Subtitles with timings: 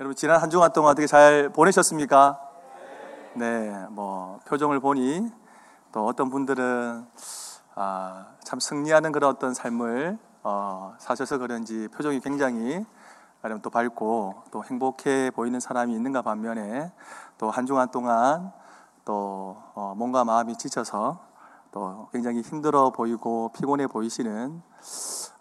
[0.00, 2.40] 여러분 지난 한 주간 동안 어떻게 잘 보내셨습니까?
[3.34, 5.30] 네, 뭐 표정을 보니
[5.92, 7.04] 또 어떤 분들은
[7.74, 12.82] 아, 참 승리하는 그런 어떤 삶을 어, 사셔서 그런지 표정이 굉장히
[13.60, 16.90] 또 밝고 또 행복해 보이는 사람이 있는가 반면에
[17.36, 18.52] 또 한 주간 동안
[19.04, 21.20] 또 어, 몸과 마음이 지쳐서
[21.72, 24.62] 또 굉장히 힘들어 보이고 피곤해 보이시는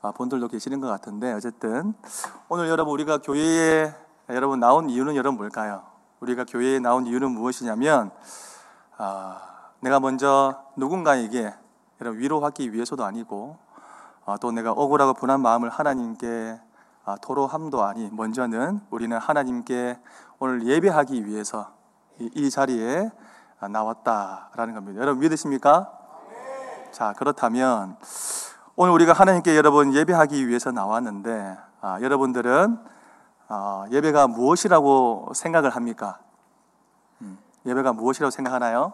[0.02, 1.94] 아, 분들도 계시는 것 같은데 어쨌든
[2.50, 5.82] 오늘 여러분 우리가 교회에 여러분 나온 이유는 여러분 뭘까요?
[6.20, 8.12] 우리가 교회에 나온 이유는 무엇이냐면
[8.98, 9.42] 아,
[9.80, 11.52] 내가 먼저 누군가에게
[12.00, 13.58] 여러분 위로하기 위해서도 아니고
[14.26, 16.60] 아, 또 내가 억울하고 분한 마음을 하나님께
[17.06, 20.00] 아, 토로함도 아니 먼저는 우리는 하나님께
[20.38, 21.72] 오늘 예배하기 위해서
[22.20, 23.10] 이, 이 자리에
[23.60, 25.02] 아, 나왔다라는 겁니다.
[25.02, 25.92] 여러분 믿으십니까?
[26.92, 27.98] 자 그렇다면
[28.76, 32.99] 오늘 우리가 하나님께 여러분 예배하기 위해서 나왔는데 아, 여러분들은
[33.50, 36.20] 어, 예배가 무엇이라고 생각을 합니까?
[37.22, 38.94] 음, 예배가 무엇이라고 생각하나요?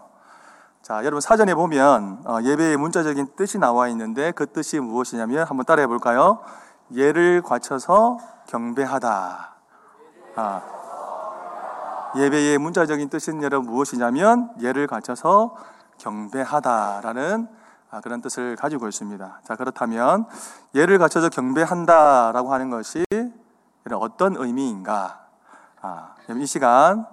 [0.81, 5.87] 자, 여러분 사전에 보면 어, 예배의 문자적인 뜻이 나와 있는데 그 뜻이 무엇이냐면 한번 따라해
[5.87, 6.39] 볼까요?
[6.93, 9.55] 예를 갖춰서 경배하다.
[10.35, 10.61] 아,
[12.15, 15.55] 예배의 문자적인 뜻은 여러분 무엇이냐면 예를 갖춰서
[15.97, 17.47] 경배하다라는
[17.91, 19.41] 아, 그런 뜻을 가지고 있습니다.
[19.43, 20.27] 자, 그렇다면
[20.75, 23.03] 예를 갖춰서 경배한다라고 하는 것이
[23.93, 25.27] 어떤 의미인가?
[25.81, 27.05] 아, 이 시간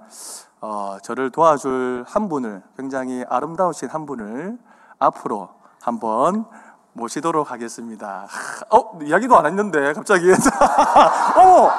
[0.62, 4.58] 어, 저를 도와줄 한 분을 굉장히 아름다우신 한 분을
[4.98, 5.50] 앞으로
[5.82, 6.46] 한번
[6.94, 8.26] 모시도록 하겠습니다.
[8.70, 11.70] 어, 이야기도 안 했는데 갑자기 어.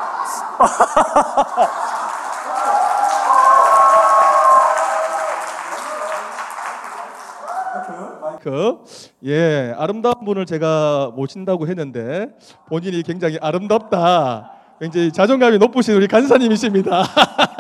[8.42, 8.84] 그,
[9.24, 12.28] 예, 아름다운 분을 제가 모신다고 했는데
[12.68, 14.53] 본인이 굉장히 아름답다.
[14.80, 17.04] 굉장히 자존감이 높으신 우리 간사님이십니다.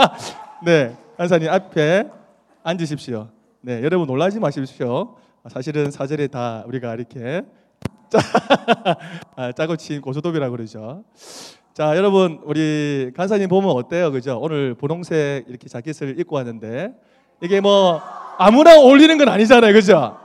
[0.66, 2.10] 네, 간사님 앞에
[2.64, 3.30] 앉으십시오.
[3.62, 5.16] 네, 여러분 놀라지 마십시오.
[5.50, 7.44] 사실은 사절에 다 우리가 이렇게
[8.10, 8.20] 짜,
[9.36, 11.04] 아, 짜고 친 고소톱이라고 그러죠.
[11.74, 14.38] 자, 여러분 우리 간사님 보면 어때요, 그죠?
[14.40, 16.94] 오늘 분홍색 이렇게 자켓을 입고 왔는데
[17.42, 18.02] 이게 뭐
[18.38, 20.18] 아무나 어울리는 건 아니잖아요, 그죠?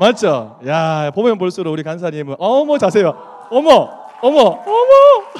[0.00, 0.60] 맞죠?
[0.66, 3.16] 야, 보면 볼수록 우리 간사님은 어머 자세요.
[3.50, 3.90] 어머,
[4.22, 4.88] 어머, 어머.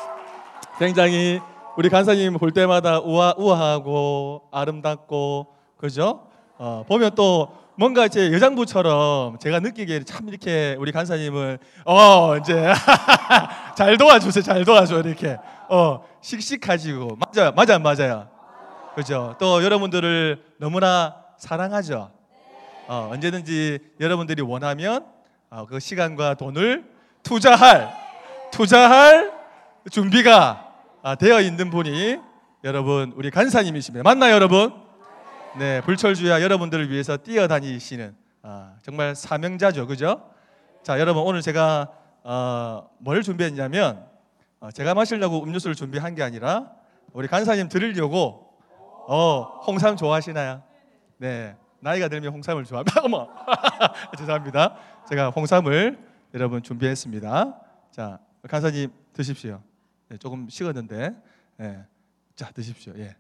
[0.79, 1.41] 굉장히
[1.77, 5.47] 우리 간사님 볼 때마다 우아, 우아하고 아름답고
[5.77, 6.29] 그죠?
[6.57, 12.73] 어, 보면 또 뭔가 제 여장부처럼 제가 느끼기에 참 이렇게 우리 간사님을 어 이제
[13.77, 15.37] 잘 도와주세요 잘 도와줘 이렇게.
[15.69, 17.19] 어 씩씩하시고.
[17.19, 18.29] 맞아요 맞아요 맞아요.
[18.97, 19.37] 그죠?
[19.39, 22.11] 또 여러분들을 너무나 사랑하죠?
[22.89, 25.07] 어, 언제든지 여러분들이 원하면
[25.51, 26.85] 어, 그 시간과 돈을
[27.23, 27.93] 투자할
[28.51, 29.33] 투자할
[29.93, 30.68] 준비가 아,
[31.19, 32.19] 되어 있는 분이
[32.65, 34.03] 여러분 우리 간사님이십니다.
[34.03, 34.73] 맞나요, 여러분?
[35.59, 40.31] 네, 불철주야 여러분들을 위해서 뛰어다니시는 아, 정말 사명자죠, 그죠?
[40.83, 41.91] 자, 여러분 오늘 제가
[42.25, 44.07] 어, 뭘 준비했냐면
[44.61, 46.73] 어, 제가 마시려고 음료수를 준비한 게 아니라
[47.13, 48.53] 우리 간사님 드리려고
[49.07, 50.63] 어, 홍삼 좋아하시나요?
[51.19, 53.03] 네, 나이가 들면 홍삼을 좋아합니다.
[53.05, 53.29] 어머,
[54.19, 54.77] 죄송합니다.
[55.09, 55.99] 제가 홍삼을
[56.35, 57.61] 여러분 준비했습니다.
[57.93, 59.61] 자, 간사님 드십시오.
[60.09, 61.15] 네, 조금 식었는데,
[61.61, 61.85] 예.
[62.35, 62.95] 자 드십시오.
[62.97, 63.17] 예.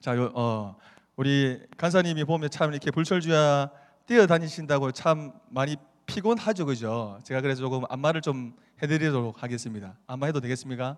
[0.00, 0.76] 자, 요, 어,
[1.16, 3.70] 우리 간사님이 보면 참 이렇게 불철주야
[4.06, 7.18] 뛰어다니신다고 참 많이 피곤하죠, 그죠?
[7.24, 9.96] 제가 그래서 조금 안마를 좀 해드리도록 하겠습니다.
[10.06, 10.96] 안마 해도 되겠습니까?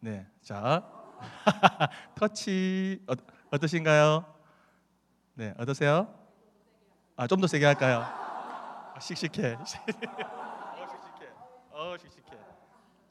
[0.00, 0.84] 네, 자,
[2.16, 3.12] 터치 어,
[3.50, 4.24] 어떠신가요?
[5.34, 6.12] 네, 어떠세요?
[7.16, 8.00] 아, 좀 더 세게 할까요?
[8.02, 9.54] 아, 씩씩해.
[9.60, 9.88] 어, 씩씩해.
[11.70, 12.15] 어, 씩씩해.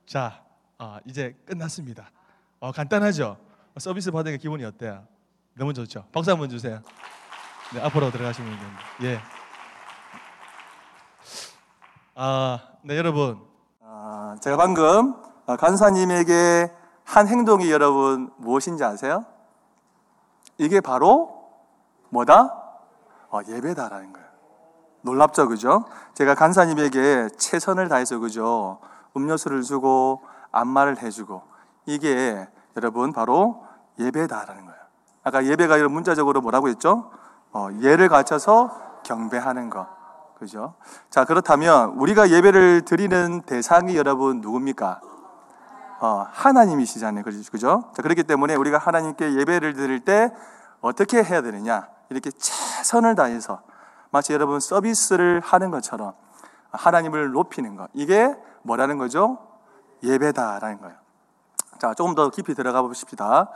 [0.06, 0.44] 자,
[0.78, 2.12] 어, 이제 끝났습니다.
[2.60, 3.38] 어, 간단하죠?
[3.78, 5.04] 서비스 게 기분이 어때요?
[5.56, 6.06] 너무 좋죠?
[6.12, 6.82] 박수 한번 주세요.
[7.74, 8.80] 네, 앞으로 들어가시면 됩니다.
[9.02, 9.20] 예.
[12.14, 13.42] 아, 네, 여러분.
[13.82, 15.16] 아, 제가 방금
[15.48, 16.72] 간사님에게
[17.04, 19.26] 한 행동이 여러분 무엇인지 아세요?
[20.58, 21.50] 이게 바로
[22.10, 22.44] 뭐다?
[23.32, 24.28] 어, 예배다라는 거예요.
[25.02, 25.86] 놀랍죠, 그죠?
[26.14, 28.80] 제가 간사님에게 최선을 다해서 그죠?
[29.16, 30.22] 음료수를 주고
[30.52, 31.44] 안마를 해주고
[31.86, 33.66] 이게 여러분 바로
[34.00, 34.80] 예배다라는 거예요.
[35.24, 37.12] 아까 예배가 이런 문자적으로 뭐라고 했죠?
[37.52, 39.88] 어, 예를 갖춰서 경배하는 거.
[40.38, 40.76] 그죠?
[41.10, 45.00] 자, 그렇다면 우리가 예배를 드리는 대상이 여러분 누굽니까?
[46.02, 47.24] 어, 하나님이시잖아요.
[47.24, 47.92] 그죠?
[47.96, 50.34] 자, 그렇기 때문에 우리가 하나님께 예배를 드릴 때
[50.82, 51.88] 어떻게 해야 되느냐?
[52.10, 53.62] 이렇게 최선을 다해서
[54.12, 56.14] 마치 여러분 서비스를 하는 것처럼
[56.72, 57.90] 하나님을 높이는 것.
[57.94, 58.36] 이게
[58.66, 59.38] 뭐라는 거죠?
[60.04, 60.96] 예배다라는 거예요.
[61.80, 63.50] 자, 조금 더 깊이 들어가 보십시다.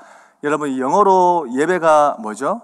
[0.44, 2.62] 여러분, 이 영어로 예배가 뭐죠?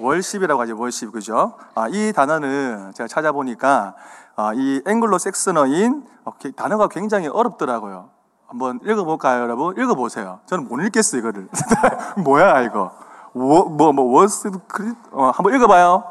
[0.00, 1.54] worship이라고 하죠, worship, 그죠?
[1.74, 3.94] 아, 이 단어는 제가 찾아보니까,
[4.36, 8.08] 아, 이 앵글로 섹스너인 어, 게- 단어가 굉장히 어렵더라고요.
[8.46, 9.76] 한번 읽어볼까요, 여러분?
[9.78, 10.40] 읽어보세요.
[10.46, 11.48] 저는 못 읽겠어요, 이거를.
[12.24, 12.90] 뭐야, 이거?
[13.34, 16.04] 워, 뭐, 뭐, 워스, 크리, 어, 한번 읽어봐요.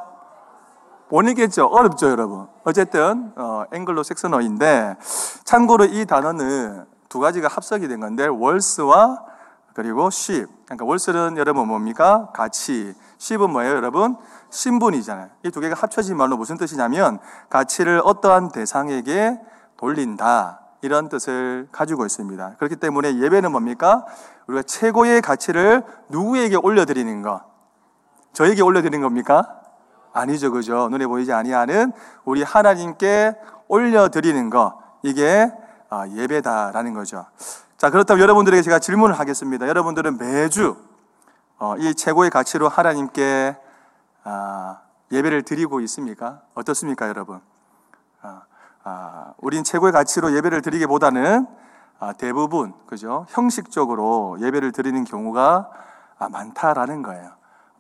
[1.14, 1.68] 못 읽겠죠?
[1.68, 2.48] 어렵죠, 여러분?
[2.64, 4.96] 어쨌든, 어, 앵글로 섹스너인데,
[5.44, 9.24] 참고로 이 단어는 두 가지가 합석이 된 건데, 월스와
[9.76, 10.48] 그리고 쉽.
[10.66, 12.32] 그러니까 월스는 여러분 뭡니까?
[12.34, 12.96] 가치.
[13.20, 14.18] 쉽은 뭐예요, 여러분?
[14.50, 15.30] 신분이잖아요.
[15.44, 17.20] 이 두 개가 합쳐진 말로 무슨 뜻이냐면,
[17.52, 19.40] 가치를 어떠한 대상에게
[19.78, 20.62] 돌린다.
[20.82, 22.56] 이런 뜻을 가지고 있습니다.
[22.58, 24.04] 그렇기 때문에 예배는 뭡니까?
[24.48, 27.44] 우리가 최고의 가치를 누구에게 올려드리는 것?
[28.34, 29.60] 저에게 올려드리는 겁니까?
[30.14, 30.88] 아니죠, 그죠?
[30.90, 31.92] 눈에 보이지 아니하는
[32.24, 33.36] 우리 하나님께
[33.68, 34.78] 올려드리는 것.
[35.02, 35.52] 이게
[35.90, 37.26] 아, 예배다라는 거죠.
[37.78, 39.68] 자, 그렇다면 여러분들에게 제가 질문을 하겠습니다.
[39.68, 40.78] 여러분들은 매주
[41.60, 43.58] 어, 이 최고의 가치로 하나님께
[44.24, 44.80] 아,
[45.12, 46.42] 예배를 드리고 있습니까?
[46.54, 47.42] 어떻습니까, 여러분?
[48.22, 48.44] 아,
[48.84, 51.48] 아, 우린 최고의 가치로 예배를 드리기보다는
[52.00, 55.70] 아, 대부분 그죠 형식적으로 예배를 드리는 경우가
[56.20, 57.32] 아, 많다라는 거예요.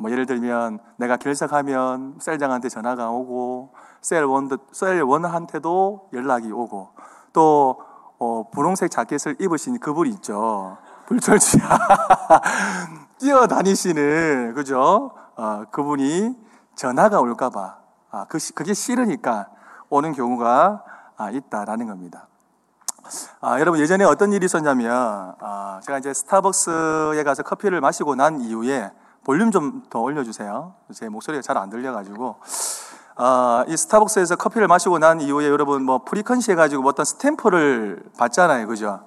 [0.03, 6.89] 뭐 예를 들면 내가 결석하면 셀장한테 전화가 오고 셀원 셀원한테도 연락이 오고
[7.31, 7.81] 또
[8.19, 10.77] 어, 분홍색 자켓을 입으신 그분 있죠.
[11.05, 11.63] 불철주야
[13.17, 15.11] 뛰어다니시는 그죠?
[15.37, 16.35] 어, 그분이
[16.75, 17.77] 전화가 올까봐
[18.11, 19.47] 아, 그, 시- 그게 싫으니까
[19.89, 20.83] 오는 경우가
[21.15, 22.27] 아, 있다라는 겁니다.
[23.39, 28.91] 아, 여러분 예전에 어떤 일이 있었냐면 아, 제가 이제 스타벅스에 가서 커피를 마시고 난 이후에
[29.23, 30.73] 볼륨 좀 더 올려주세요.
[30.93, 32.35] 제 목소리가 잘 안 들려가지고
[33.15, 38.67] 아, 이 스타벅스에서 커피를 마시고 난 이후에 여러분 뭐 frequency 해가지고 뭐 어떤 스탬프를 받잖아요,
[38.67, 39.01] 그죠?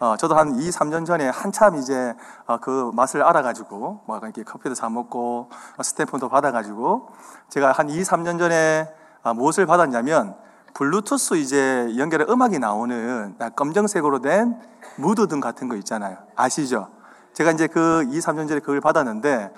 [0.00, 2.14] 어, 저도 한 2, 3년 전에 한참 이제
[2.46, 7.08] 어, 그 맛을 알아가지고 뭐 이렇게 커피도 사 먹고 어, 스탬프도 받아가지고
[7.48, 10.36] 제가 한 2, 3년 전에 아, 무엇을 받았냐면
[10.74, 14.60] 블루투스 이제 연결해 음악이 나오는 검정색으로 된
[14.96, 16.18] 무드등 같은 거 있잖아요.
[16.34, 16.88] 아시죠?
[17.34, 19.52] 제가 이제 그 2, 3년 전에 그걸 받았는데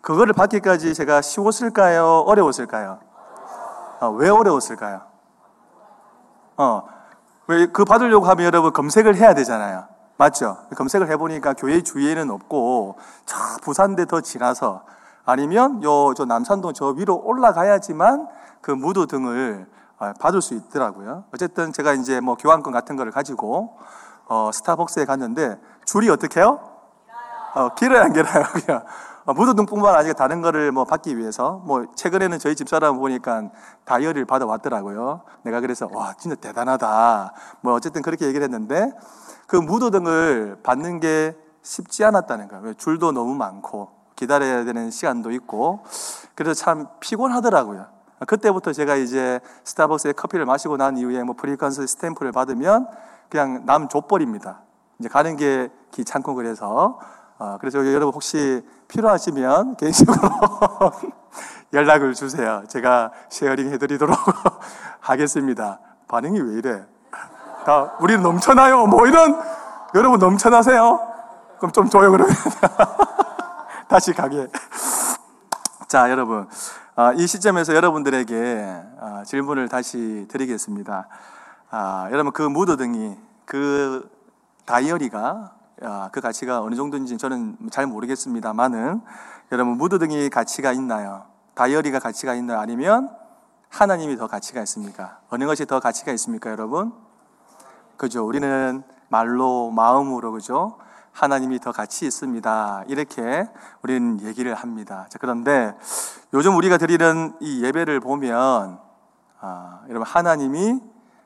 [0.00, 2.24] 그거를 받기까지 제가 쉬웠을까요?
[2.26, 3.00] 어려웠을까요?
[4.00, 5.02] 어, 왜 어려웠을까요?
[6.56, 6.82] 어,
[7.46, 9.86] 왜 그 받으려고 하면 여러분 검색을 해야 되잖아요.
[10.16, 10.58] 맞죠?
[10.76, 14.82] 검색을 해보니까 교회 주위에는 없고, 저 부산대 더 지나서,
[15.24, 18.28] 아니면 요, 저 남산동 저 위로 올라가야지만
[18.60, 19.66] 그 무드 등을
[19.98, 21.24] 어, 받을 수 있더라고요.
[21.34, 23.78] 어쨌든 제가 이제 뭐 교환권 같은 거를 가지고,
[24.26, 26.60] 어, 스타벅스에 갔는데, 줄이 어떻게 해요?
[27.54, 28.84] 어, 길을 안 길어요, 그냥.
[29.24, 33.50] 어, 무드등뿐만 아니라 다른 거를 뭐 받기 위해서, 뭐, 최근에는 저희 집사람 보니까
[33.84, 35.22] 다이어리를 받아왔더라고요.
[35.42, 37.32] 내가 그래서, 와, 진짜 대단하다.
[37.60, 38.90] 뭐, 어쨌든 그렇게 얘기를 했는데,
[39.46, 42.64] 그 무드등을 받는 게 쉽지 않았다는 거예요.
[42.64, 42.74] 왜?
[42.74, 45.84] 줄도 너무 많고, 기다려야 되는 시간도 있고,
[46.34, 47.86] 그래서 참 피곤하더라고요.
[48.26, 52.88] 그때부터 제가 이제 스타벅스에 커피를 마시고 난 이후에 뭐 frequency 스탬프를 받으면
[53.28, 54.62] 그냥 남 줘버립니다.
[54.98, 56.98] 이제 가는 게 귀찮고 그래서
[57.38, 60.18] 어, 그래서 여러분 혹시 필요하시면 개인적으로
[61.72, 62.64] 연락을 주세요.
[62.68, 64.16] 제가 sharing 해드리도록
[65.00, 65.80] 하겠습니다.
[66.08, 66.86] 반응이 왜 이래?
[67.64, 68.86] 다 우리는 넘쳐나요.
[68.86, 69.40] 뭐 이런
[69.94, 71.00] 여러분 넘쳐나세요?
[71.58, 72.34] 그럼 좀 줘요 그러면
[73.88, 74.48] 다시 가게.
[75.86, 76.48] 자 여러분
[76.96, 81.08] 아, 이 시점에서 여러분들에게 아, 질문을 다시 드리겠습니다.
[81.70, 84.10] 아, 여러분 그 무드등이 그
[84.66, 85.57] 다이어리가 아,
[86.12, 89.00] 그 가치가 어느 정도인지 저는 잘 모르겠습니다만은
[89.52, 91.24] 여러분 무드등이 가치가 있나요?
[91.54, 92.58] 다이어리가 가치가 있나요?
[92.58, 93.10] 아니면
[93.68, 95.20] 하나님이 더 가치가 있습니까?
[95.28, 96.92] 어느 것이 더 가치가 있습니까, 여러분?
[97.96, 98.26] 그죠?
[98.26, 100.78] 우리는 말로 마음으로 그죠?
[101.12, 102.84] 하나님이 더 가치 있습니다.
[102.86, 103.48] 이렇게
[103.82, 105.06] 우리는 얘기를 합니다.
[105.08, 105.74] 자, 그런데
[106.32, 108.78] 요즘 우리가 드리는 이 예배를 보면
[109.40, 110.80] 아, 여러분 하나님이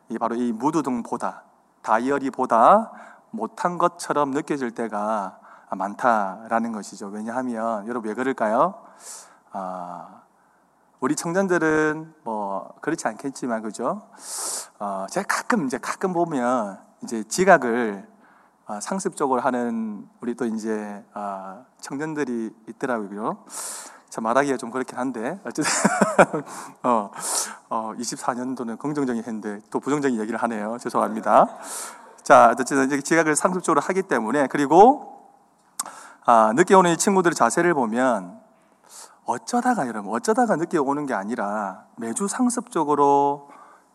[0.08, 1.42] 이 바로 이 무드등보다
[1.82, 2.92] 다이어리보다
[3.32, 5.38] 못한 것처럼 느껴질 때가
[5.70, 7.08] 많다라는 것이죠.
[7.08, 8.74] 왜냐하면 여러분 왜 그럴까요?
[9.50, 10.22] 아,
[11.00, 14.02] 우리 청년들은 뭐 그렇지 않겠지만 그죠?
[14.78, 18.06] 어, 제가 가끔 이제 가끔 보면 이제 지각을
[18.66, 23.44] 아, 상습적으로 하는 우리 또 이제 아, 청년들이 있더라고요.
[24.10, 25.64] 참 말하기가 좀 그렇긴 한데 어쨌든
[26.84, 27.10] 어,
[27.70, 30.76] 어, 24년도는 긍정적인 했는데 또 부정적인 얘기를 하네요.
[30.78, 31.48] 죄송합니다.
[32.22, 35.28] 자, 어쨌든 이제 지각을 상습적으로 하기 때문에 그리고
[36.24, 38.40] 아, 늦게 오는 이 친구들의 자세를 보면
[39.24, 43.50] 어쩌다가 여러분 어쩌다가 늦게 오는 게 아니라 매주 상습적으로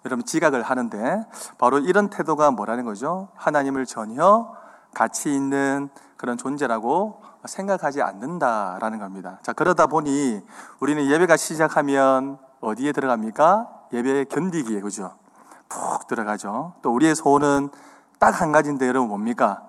[0.05, 1.21] 여러분 지각을 하는데
[1.57, 3.29] 바로 이런 태도가 뭐라는 거죠?
[3.35, 4.53] 하나님을 전혀
[4.93, 9.39] 가치 있는 그런 존재라고 생각하지 않는다라는 겁니다.
[9.41, 10.41] 자, 그러다 보니
[10.81, 13.69] 우리는 예배가 시작하면 어디에 들어갑니까?
[13.93, 15.15] 예배 견디기에, 그죠?
[15.69, 16.73] 푹 들어가죠.
[16.81, 17.69] 또 우리의 소원은
[18.19, 19.63] 딱 한 가지인데 여러분 뭡니까?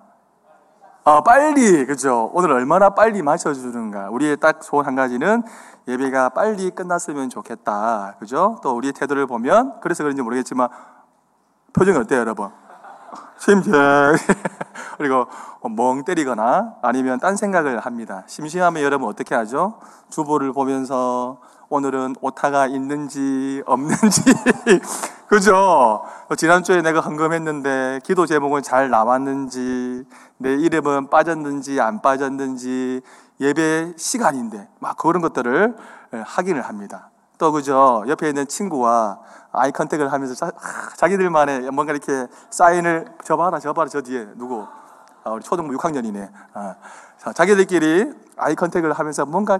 [1.04, 2.30] 아, 빨리, 그죠?
[2.34, 4.10] 오늘 얼마나 빨리 마셔주는가.
[4.10, 5.42] 우리의 딱 소원 한 가지는
[5.86, 8.16] 예배가 빨리 끝났으면 좋겠다.
[8.18, 8.58] 그죠?
[8.62, 10.68] 또 우리의 태도를 보면, 그래서 그런지 모르겠지만,
[11.72, 12.50] 표정이 어때요, 여러분?
[13.38, 13.72] 심심.
[14.98, 15.26] 그리고
[15.70, 18.24] 멍 때리거나 아니면 딴 생각을 합니다.
[18.26, 19.78] 심심하면 여러분 어떻게 하죠?
[20.10, 24.22] 주보를 보면서 오늘은 오타가 있는지 없는지
[25.28, 26.02] 그죠?
[26.36, 30.04] 지난주에 내가 헌금했는데 기도 제목은 잘 나왔는지
[30.38, 33.02] 내 이름은 빠졌는지 안 빠졌는지
[33.38, 35.76] 예배 시간인데 막 그런 것들을
[36.24, 37.10] 확인을 합니다.
[37.36, 38.04] 또 그죠?
[38.08, 39.18] 옆에 있는 친구와
[39.52, 40.34] 아이 컨택을 하면서
[40.96, 44.66] 자, 기들만의 뭔가 이렇게 사인을 저 봐라 저 봐라 저 뒤에 누구
[45.24, 46.30] 아, 우리 초등부 6학년이네.
[46.54, 46.74] 아,
[47.18, 49.58] 자, 자기들끼리 아이 컨택을 하면서 뭔가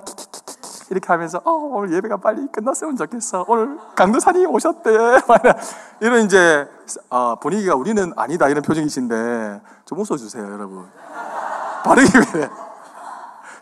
[0.91, 3.45] 이렇게 하면서 어, 오늘 예배가 빨리 끝났으면 좋겠어.
[3.49, 4.91] 오늘 강도사님 오셨대.
[6.01, 6.67] 이런 이제
[7.11, 8.49] 어, 분위기가 우리는 아니다.
[8.49, 10.87] 이런 표정이신데 좀 웃어주세요 여러분.
[11.85, 12.49] 반응이 왜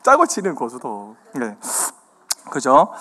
[0.02, 1.16] 짜고 치는 고수도.
[1.34, 1.56] 네.
[2.50, 2.92] 그죠?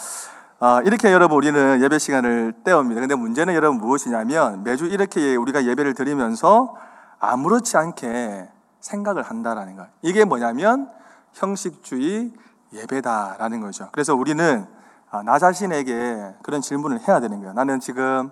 [0.60, 3.02] 어, 이렇게 여러분 우리는 예배 시간을 때웁니다.
[3.02, 6.76] 근데 문제는 여러분 무엇이냐면 매주 이렇게 우리가 예배를 드리면서
[7.20, 8.50] 아무렇지 않게
[8.86, 9.88] 생각을 한다라는 거.
[10.04, 10.92] 이게 뭐냐면
[11.34, 12.32] 형식주의
[12.72, 13.90] 예배다라는 거죠.
[13.92, 14.66] 그래서 우리는
[15.10, 17.54] 아, 나 자신에게 그런 질문을 해야 되는 거예요.
[17.54, 18.32] 나는 지금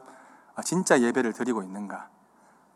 [0.55, 2.07] 아, 진짜 예배를 드리고 있는가?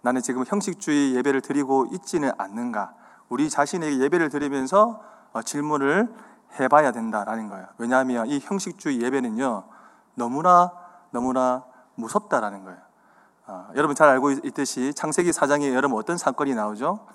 [0.02, 2.94] 나는 지금 형식주의 예배를 드리고 있지는 않는가?
[3.30, 5.02] 우리 자신에게 예배를 드리면서
[5.34, 6.12] 어, 질문을
[6.60, 7.68] 해봐야 된다라는 거예요.
[7.78, 9.64] 왜냐하면 이 형식주의 예배는요,
[10.16, 10.72] 너무나,
[11.12, 11.64] 너무나
[11.96, 12.80] 무섭다라는 거예요.
[13.48, 17.06] 어, 여러분 잘 알고 있듯이 창세기 4장에 여러분 어떤 사건이 나오죠?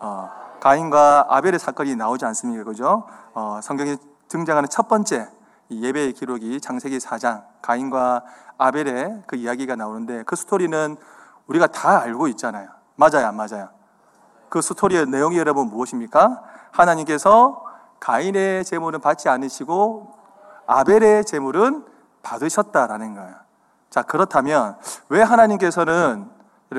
[0.00, 0.30] 어,
[0.60, 2.64] 가인과 아벨의 사건이 나오지 않습니까?
[2.64, 3.06] 그죠?
[3.34, 3.96] 어, 성경에
[4.28, 5.28] 등장하는 첫 번째
[5.70, 8.24] 예배의 기록이 창세기 4장, 가인과
[8.58, 10.96] 아벨의 그 이야기가 나오는데 그 스토리는
[11.46, 12.68] 우리가 다 알고 있잖아요.
[12.96, 13.68] 맞아요, 안 맞아요?
[14.48, 16.42] 그 스토리의 내용이 여러분 무엇입니까?
[16.72, 17.64] 하나님께서
[18.00, 20.14] 가인의 재물은 받지 않으시고
[20.66, 21.84] 아벨의 재물은
[22.22, 23.34] 받으셨다라는 거예요.
[23.90, 24.76] 자, 그렇다면
[25.08, 26.30] 왜 하나님께서는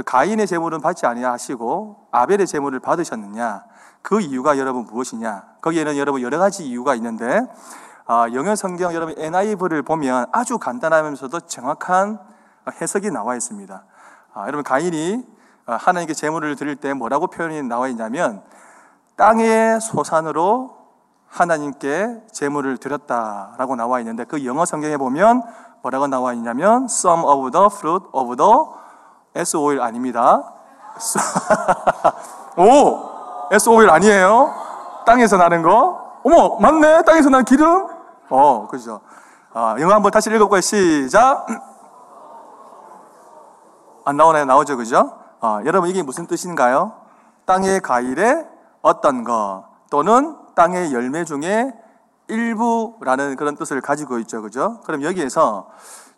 [0.05, 3.65] 가인의 재물은 받지 아니하시고 아벨의 재물을 받으셨느냐?
[4.01, 5.43] 그 이유가 여러분 무엇이냐?
[5.62, 7.41] 거기에는 여러분 여러 가지 이유가 있는데
[8.07, 12.19] 아, 영어 성경 여러분 NIV를 보면 아주 간단하면서도 정확한
[12.79, 13.83] 해석이 나와 있습니다.
[14.33, 15.25] 아, 여러분 가인이
[15.65, 18.43] 하나님께 재물을 드릴 때 뭐라고 표현이 나와 있냐면
[19.17, 20.77] 땅의 소산으로
[21.27, 25.43] 하나님께 제물을 드렸다라고 나와 있는데 그 영어 성경에 보면
[25.81, 28.80] 뭐라고 나와 있냐면 some of the fruit of the
[29.35, 30.53] S 오일 아닙니다.
[32.57, 33.00] 오,
[33.51, 34.53] S 오일 아니에요?
[35.05, 36.19] 땅에서 나는 거?
[36.23, 37.03] 어머, 맞네.
[37.03, 37.88] 땅에서 난 기름?
[38.29, 39.01] 어, 그죠.
[39.53, 40.61] 아, 영어 한번 다시 읽어볼까요?
[40.61, 41.45] 시작.
[44.05, 44.45] 안 나오나요?
[44.45, 45.17] 나오죠, 그죠?
[45.39, 46.93] 아, 여러분 이게 무슨 뜻인가요?
[47.45, 48.47] 땅의 과일에
[48.81, 51.73] 어떤 거 또는 땅의 열매 중에
[52.27, 54.41] 일부라는 그런 뜻을 가지고 있죠.
[54.41, 54.79] 그죠?
[54.85, 55.67] 그럼 여기에서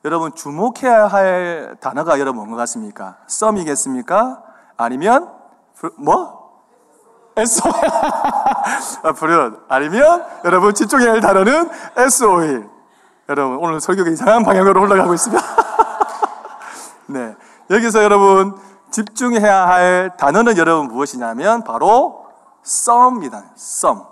[0.05, 3.17] 여러분 주목해야 할 단어가 여러분 뭔 것 같습니까?
[3.27, 4.43] 썸이겠습니까?
[4.77, 5.29] 아니면
[5.97, 6.43] 뭐?
[7.35, 7.73] SOL
[9.15, 12.69] 브릇 아니면 여러분 집중해야 할 단어는 SOL
[13.29, 15.41] 여러분 오늘 설교가 이상한 방향으로 올라가고 있습니다.
[17.07, 17.35] 네.
[17.69, 18.55] 여기서 여러분
[18.91, 22.25] 집중해야 할 단어는 여러분 무엇이냐면 바로
[22.61, 23.45] 썸입니다.
[23.55, 24.05] 썸.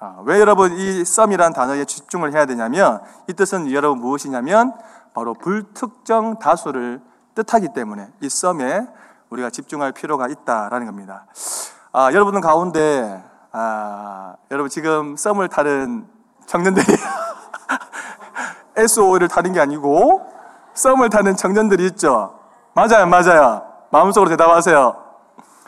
[0.00, 4.74] 아, 왜 여러분 이 썸이라는 단어에 집중을 해야 되냐면 이 뜻은 여러분 무엇이냐면
[5.14, 7.00] 바로 불특정 다수를
[7.34, 8.86] 뜻하기 때문에 이 썸에
[9.30, 11.26] 우리가 집중할 필요가 있다라는 겁니다.
[11.92, 13.22] 아, 여러분 가운데
[13.52, 16.06] 아, 여러분 지금 썸을 타는
[16.46, 16.86] 청년들이
[18.76, 20.26] SO를 타는 게 아니고
[20.74, 22.38] 썸을 타는 청년들이 있죠.
[22.74, 23.62] 맞아요, 맞아요.
[23.90, 25.04] 마음속으로 대답하세요.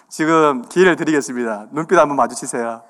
[0.08, 1.66] 지금 기회를 드리겠습니다.
[1.70, 2.82] 눈빛 한번 마주치세요.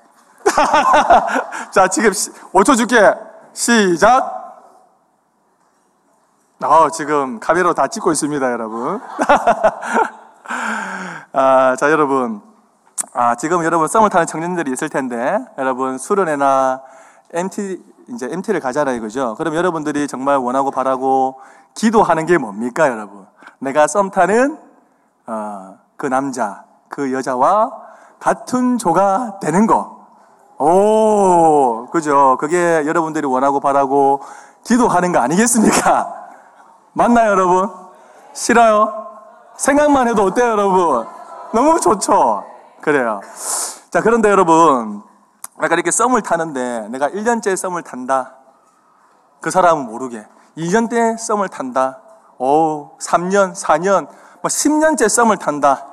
[1.71, 3.13] 자, 지금 5초 줄게.
[3.53, 4.40] 시작.
[6.63, 8.99] 어, 지금 카메라로 다 찍고 있습니다, 여러분.
[11.33, 12.41] 아, 자, 여러분.
[13.13, 16.81] 아, 지금 여러분 썸을 타는 청년들이 있을 텐데, 여러분 수련회나
[17.33, 19.35] MT, 이제 MT를 가잖아요, 그죠?
[19.37, 21.39] 그럼 여러분들이 정말 원하고 바라고
[21.73, 23.25] 기도하는 게 뭡니까, 여러분?
[23.59, 24.57] 내가 썸 타는,
[25.27, 27.71] 어, 그 남자, 그 여자와
[28.19, 29.99] 같은 조가 되는 거.
[30.59, 32.37] 오, 그죠.
[32.39, 34.21] 그게 여러분들이 원하고 바라고
[34.63, 36.20] 기도하는 거 아니겠습니까?
[36.93, 37.69] 맞나요, 여러분?
[38.33, 39.07] 싫어요?
[39.55, 41.07] 생각만 해도 어때요, 여러분?
[41.53, 42.43] 너무 좋죠?
[42.81, 43.21] 그래요.
[43.89, 45.03] 자, 그런데 여러분,
[45.59, 48.35] 내가 이렇게 썸을 타는데 내가 1년째 썸을 탄다.
[49.41, 50.25] 그 사람은 모르게.
[50.57, 51.99] 2년째 썸을 탄다.
[52.37, 55.85] 오, 3년, 4년, 뭐 10년째 썸을 탄다.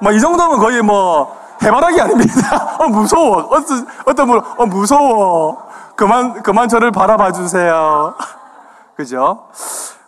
[0.00, 2.76] 뭐 이 정도면 거의 뭐 해바라기 아닙니다.
[2.80, 3.48] 어, 무서워.
[3.50, 5.58] 어떤, 어떤 분, 어, 무서워.
[5.96, 8.14] 그만, 그만 저를 바라봐 주세요.
[8.96, 9.48] 그죠?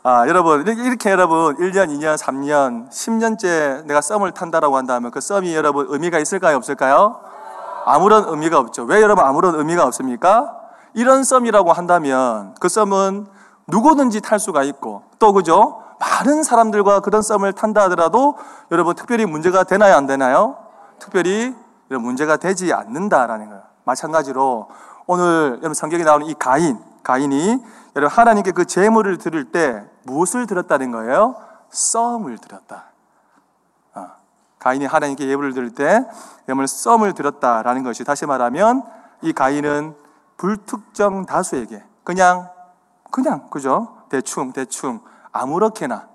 [0.04, 5.54] 아, 여러분, 이렇게, 이렇게 여러분, 1년, 2년, 3년, 10년째 내가 썸을 탄다라고 한다면 그 썸이
[5.54, 6.56] 여러분 의미가 있을까요?
[6.56, 7.20] 없을까요?
[7.84, 8.82] 아무런 의미가 없죠.
[8.82, 10.56] 왜 여러분 아무런 의미가 없습니까?
[10.94, 13.28] 이런 썸이라고 한다면 그 썸은
[13.68, 15.82] 누구든지 탈 수가 있고 또 그죠?
[16.00, 18.36] 많은 사람들과 그런 썸을 탄다 하더라도
[18.72, 19.94] 여러분 특별히 문제가 되나요?
[19.94, 20.56] 안 되나요?
[20.98, 21.54] 특별히
[21.88, 23.62] 문제가 되지 않는다라는 거예요.
[23.84, 24.68] 마찬가지로
[25.06, 27.58] 오늘 여러분 성경에 나오는 이 가인, 가인이
[27.94, 31.36] 여러분 하나님께 그 재물을 드릴 때 무엇을 드렸다는 거예요?
[31.70, 32.84] 썸을 드렸다.
[33.94, 34.08] 어.
[34.58, 36.04] 가인이 하나님께 예물을 드릴 때
[36.48, 38.82] 예물 썸을 드렸다라는 것이 다시 말하면
[39.22, 39.96] 이 가인은
[40.36, 42.50] 불특정 다수에게 그냥
[43.10, 43.96] 그냥 그죠?
[44.08, 46.08] 대충 대충 아무렇게나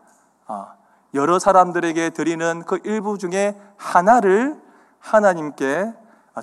[0.48, 0.68] 어,
[1.14, 4.62] 여러 사람들에게 드리는 그 일부 중에 하나를
[5.00, 5.94] 하나님께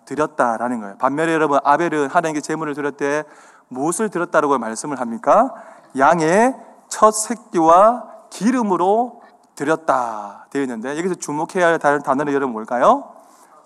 [0.05, 0.97] 드렸다라는 거예요.
[0.97, 3.25] 반면에 여러분 아벨은 하나님께 제물을 드릴 때
[3.69, 5.55] 무엇을 드렸다라고 말씀을 합니까?
[5.97, 6.55] 양의
[6.95, 9.21] 첫 새끼와 기름으로
[9.57, 13.15] 드렸다 되어 있는데 여기서 주목해야 할 단어는 여러분 뭘까요?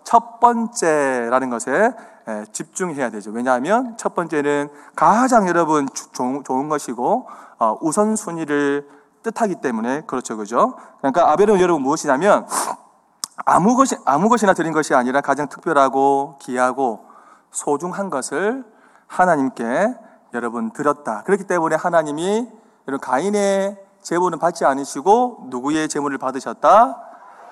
[0.03, 1.93] 첫 번째라는 것에
[2.53, 3.31] 집중해야 되죠.
[3.31, 8.89] 왜냐하면 첫 번째는 가장 여러분 좋은 것이고 어, 우선순위를
[9.23, 10.79] 뜻하기 때문에 그렇죠, 그죠?
[11.01, 12.47] 그러니까 아벨은 여러분 무엇이냐면
[13.45, 17.05] 아무 것이 아무 것이나 드린 것이 아니라 가장 특별하고 귀하고
[17.51, 18.65] 소중한 것을
[19.07, 19.95] 하나님께
[20.33, 21.25] 여러분 드렸다.
[21.25, 22.58] 그렇기 때문에 하나님이
[22.89, 27.03] 여러분 가인의 제물은 받지 않으시고 누구의 제물을 받으셨다?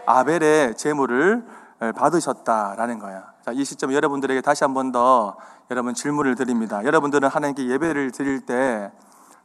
[0.06, 1.46] 아벨의 제물을
[1.94, 3.34] 받으셨다라는 거야.
[3.44, 5.36] 자, 이 시점 여러분들에게 다시 한 번 더
[5.70, 6.82] 여러분 질문을 드립니다.
[6.84, 8.90] 여러분들은 하나님께 예배를 드릴 때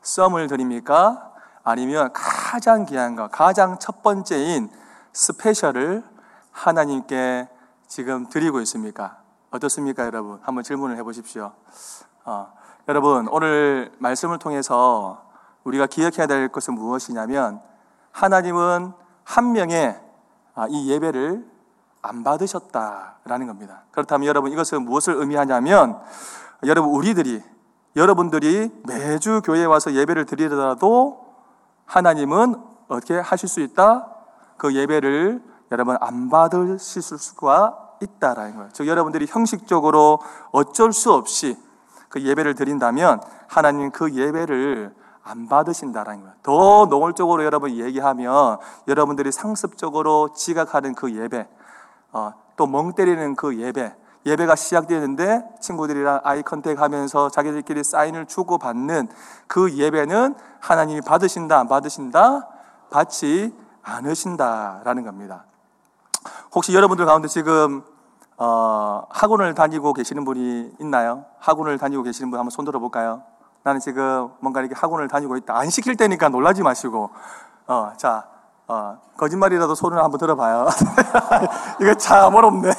[0.01, 1.29] 썸을 드립니까?
[1.63, 4.69] 아니면 가장 귀한 거, 가장 첫 번째인
[5.11, 6.03] 스페셜을
[6.51, 7.49] 하나님께
[7.87, 9.17] 지금 드리고 있습니까?
[9.49, 10.39] 어떻습니까, 여러분?
[10.43, 11.51] 한번 질문을 해보십시오.
[12.23, 12.53] 어,
[12.87, 15.30] 여러분, 오늘 말씀을 통해서
[15.63, 17.61] 우리가 기억해야 될 것은 무엇이냐면,
[18.11, 18.93] 하나님은
[19.23, 19.99] 한 명의
[20.53, 21.45] 아, 이 예배를
[22.01, 23.83] 안 받으셨다라는 겁니다.
[23.91, 25.99] 그렇다면 여러분, 이것은 무엇을 의미하냐면,
[26.65, 27.41] 여러분, 우리들이,
[27.95, 31.35] 여러분들이 매주 교회에 와서 예배를 드리더라도
[31.85, 32.55] 하나님은
[32.87, 34.07] 어떻게 하실 수 있다?
[34.57, 38.69] 그 예배를 여러분 안 받으실 수가 있다라는 거예요.
[38.73, 40.19] 즉 여러분들이 형식적으로
[40.51, 41.57] 어쩔 수 없이
[42.09, 46.35] 그 예배를 드린다면 하나님 그 예배를 안 받으신다라는 거예요.
[46.43, 48.57] 더 노골적으로 여러분 얘기하면
[48.87, 51.47] 여러분들이 상습적으로 지각하는 그 예배,
[52.11, 59.09] 어, 또멍 때리는 그 예배, 예배가 시작되는데 친구들이랑 아이 컨택 하면서 자기들끼리 사인을 주고 받는
[59.47, 62.47] 그 예배는 하나님이 받으신다, 안 받으신다?
[62.89, 63.53] 받지
[63.83, 65.45] 않으신다라는 겁니다.
[66.53, 67.83] 혹시 여러분들 가운데 지금
[68.37, 71.25] 어, 학원을 다니고 계시는 분이 있나요?
[71.39, 73.23] 학원을 다니고 계시는 분 한번 손 들어볼까요?
[73.63, 75.55] 나는 지금 뭔가 이렇게 학원을 다니고 있다.
[75.55, 77.11] 안 시킬 때니까 놀라지 마시고,
[77.67, 78.25] 어, 자,
[78.67, 80.67] 어, 거짓말이라도 손을 한번 들어봐요.
[81.79, 82.69] 이거 참 어렵네.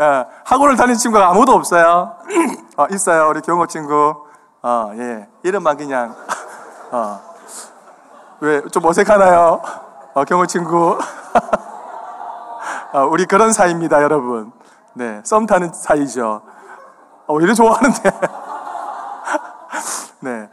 [0.00, 2.16] 예, 학원을 다니는 친구가 아무도 없어요.
[2.76, 4.26] 어, 있어요, 우리 경호 친구.
[4.62, 6.16] 어, 예, 이름만 그냥,
[6.90, 7.20] 어,
[8.40, 9.62] 왜, 좀 어색하나요?
[10.14, 10.98] 어, 경호 친구.
[12.92, 14.52] 어, 우리 그런 사이입니다, 여러분.
[14.94, 16.42] 네, 썸 타는 사이죠.
[17.28, 18.10] 어, 이래 좋아하는데.
[20.20, 20.48] 네.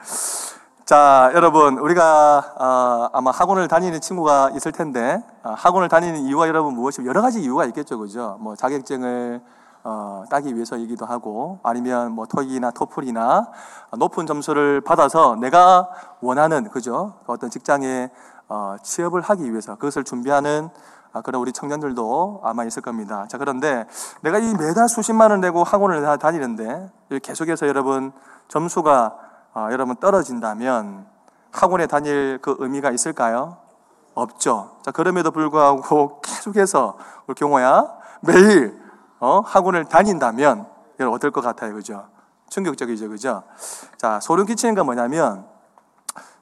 [0.86, 6.74] 자, 여러분, 우리가 어, 아마 학원을 다니는 친구가 있을 텐데, 어, 학원을 다니는 이유가 여러분
[6.74, 8.38] 무엇이 여러 가지 이유가 있겠죠, 그죠?
[8.40, 9.42] 뭐 자격증을
[9.84, 13.52] 어, 따기 위해서이기도 하고, 아니면 뭐 토익이나 토플이나
[13.98, 15.90] 높은 점수를 받아서 내가
[16.22, 17.16] 원하는 그죠?
[17.28, 18.10] 어떤 직장에
[18.48, 20.70] 어, 취업을 하기 위해서 그것을 준비하는
[21.12, 23.26] 아, 그런 우리 청년들도 아마 있을 겁니다.
[23.30, 23.86] 자, 그런데
[24.22, 26.92] 내가 이 매달 수십만 원 내고 학원을 다니는데
[27.24, 28.12] 계속해서 여러분
[28.50, 29.18] 점수가
[29.54, 31.08] 어, 여러분 떨어진다면
[31.52, 33.58] 학원에 다닐 그 의미가 있을까요?
[34.14, 34.78] 없죠.
[34.82, 37.88] 자, 그럼에도 불구하고 계속해서 우리 경호야
[38.22, 38.80] 매일
[39.20, 40.68] 어, 학원을 다닌다면
[41.00, 42.08] 여러분 어떨 것 같아요, 그죠?
[42.50, 43.44] 충격적이죠, 그죠?
[43.98, 45.46] 자, 소름 끼치는 건 뭐냐면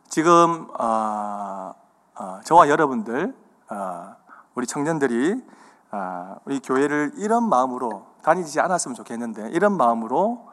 [0.09, 1.73] 지금 어,
[2.15, 3.35] 어, 저와 여러분들
[3.69, 4.15] 어,
[4.55, 5.43] 우리 청년들이
[5.91, 10.47] 아, 우리 교회를 이런 마음으로 다니지 않았으면 좋겠는데 이런 마음으로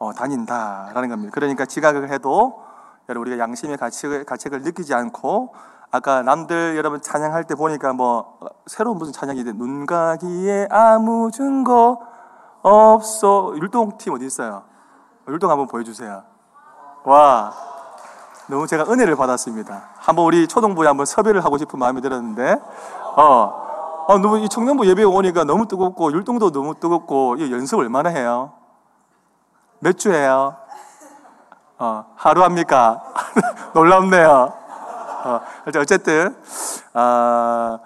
[0.00, 1.30] 어, 다닌다라는 겁니다.
[1.32, 2.62] 그러니까 지각을 해도
[3.08, 5.54] 여러분 우리가 양심의 가책을, 가책을 느끼지 않고
[5.90, 12.00] 아까 남들 여러분 찬양할 때 보니까 뭐 새로운 무슨 찬양이 돼 눈가기에 아무 증거
[12.62, 13.52] 없어.
[13.56, 14.62] 율동 팀 어디 있어요?
[15.28, 16.22] 율동 한번 보여주세요.
[17.04, 17.52] 와,
[18.48, 19.82] 너무 제가 은혜를 받았습니다.
[19.96, 22.58] 한번 우리 초동부에 한번 섭외를 하고 싶은 마음이 들었는데,
[23.16, 28.10] 어, 어 너무 이 청년부 예배 오니까 너무 뜨겁고 율동도 너무 뜨겁고 이 연습 얼마나
[28.10, 28.52] 해요?
[29.80, 30.56] 몇주 해요?
[31.78, 33.02] 어, 하루 합니까?
[33.74, 34.52] 놀랍네요.
[35.24, 35.40] 어,
[35.78, 36.36] 어쨌든
[36.92, 37.78] 아,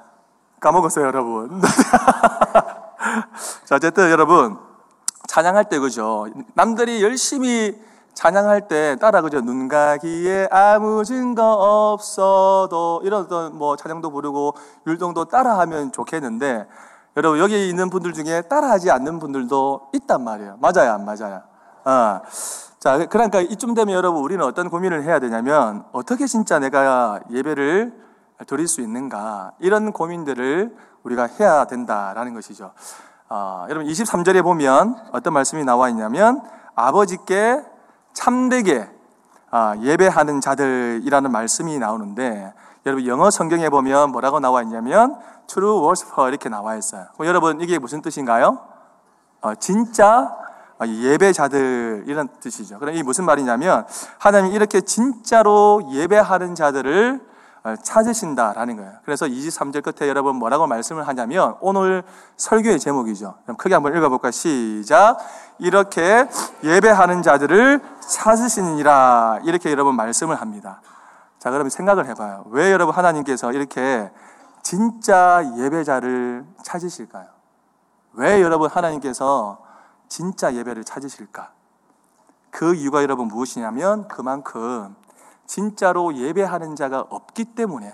[0.61, 1.63] 까먹었어요, 여러분.
[3.65, 4.59] 자, 어쨌든 여러분
[5.29, 6.27] 찬양할 때 그죠?
[6.55, 7.81] 남들이 열심히
[8.15, 9.41] 찬양할 때 따라 그죠?
[9.41, 14.55] 눈 가기에 아무 증거 없어도 이런 어떤 뭐 찬양도 부르고
[14.87, 16.67] 율동도 따라하면 좋겠는데
[17.17, 20.59] 여러분 여기 있는 분들 중에 따라하지 않는 분들도 있단 말이에요.
[20.61, 21.54] 맞아요, 안 맞아요?
[21.85, 22.21] 어.
[22.79, 27.95] 자, 그러니까 이쯤 되면 여러분 우리는 어떤 고민을 해야 되냐면 어떻게 진짜 내가 예배를
[28.47, 32.73] 드릴 수 있는가 이런 고민들을 우리가 해야 된다라는 것이죠.
[33.31, 36.43] 어, 여러분 23절에 보면 어떤 말씀이 나와 있냐면
[36.75, 37.65] 아버지께
[38.13, 38.91] 참되게
[39.51, 42.53] 아, 예배하는 자들이라는 말씀이 나오는데
[42.85, 47.07] 여러분 영어 성경에 보면 뭐라고 나와 있냐면 true worshiper 이렇게 나와 있어요.
[47.21, 48.59] 여러분 이게 무슨 뜻인가요?
[49.41, 50.44] 어, 진짜
[50.83, 52.79] 예배자들 이런 뜻이죠.
[52.79, 53.87] 그럼 이 무슨 말이냐면
[54.19, 57.21] 하나님 이렇게 진짜로 예배하는 자들을
[57.65, 58.93] 어, 찾으신다라는 거예요.
[59.07, 62.03] 그래서 23절 끝에 여러분 뭐라고 말씀을 하냐면 오늘
[62.37, 63.37] 설교의 제목이죠.
[63.45, 64.33] 그럼 크게 한번 읽어볼까요?
[64.33, 65.17] 시작.
[65.59, 66.29] 이렇게
[66.63, 70.83] 예배하는 자들을 찾으시니라 이렇게 여러분 말씀을 합니다.
[71.39, 72.45] 자, 그러면 생각을 해봐요.
[72.51, 74.11] 왜 여러분 하나님께서 이렇게
[74.63, 77.27] 진짜 예배자를 찾으실까요?
[78.15, 79.64] 왜 여러분 하나님께서
[80.15, 81.51] 진짜 예배를 찾으실까?
[82.53, 84.95] 그 이유가 여러분 무엇이냐면 그만큼
[85.45, 87.93] 진짜로 예배하는 자가 없기 때문에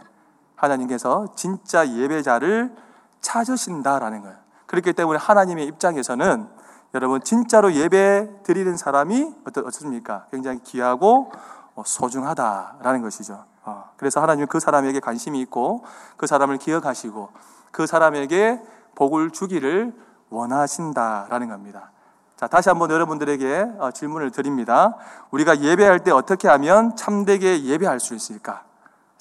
[0.55, 2.77] 하나님께서 진짜 예배자를
[3.23, 4.37] 찾으신다라는 거예요.
[4.67, 6.47] 그렇기 때문에 하나님의 입장에서는
[6.93, 10.27] 여러분 진짜로 예배 드리는 사람이 어떻습니까?
[10.31, 11.33] 굉장히 귀하고
[11.75, 13.47] 어, 소중하다라는 것이죠.
[13.63, 15.87] 어, 그래서 하나님은 그 사람에게 관심이 있고
[16.19, 17.31] 그 사람을 기억하시고
[17.71, 18.63] 그 사람에게
[18.95, 19.95] 복을 주기를
[20.29, 21.93] 원하신다라는 겁니다.
[22.40, 24.96] 자, 다시 한번 여러분들에게 어, 질문을 드립니다.
[25.31, 28.62] 우리가 예배할 때 어떻게 하면 참되게 예배할 수 있을까?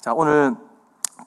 [0.00, 0.56] 자, 오늘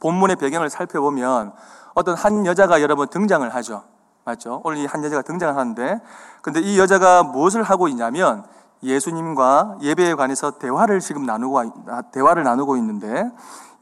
[0.01, 1.53] 본문의 배경을 살펴보면
[1.93, 3.83] 어떤 한 여자가 여러분 등장을 하죠.
[4.25, 4.61] 맞죠?
[4.63, 6.01] 오늘 이 한 여자가 등장을 하는데,
[6.41, 8.43] 근데 이 여자가 무엇을 하고 있냐면
[8.81, 13.29] 예수님과 예배에 관해서 대화를 지금 나누고, 대화를 나누고 있는데,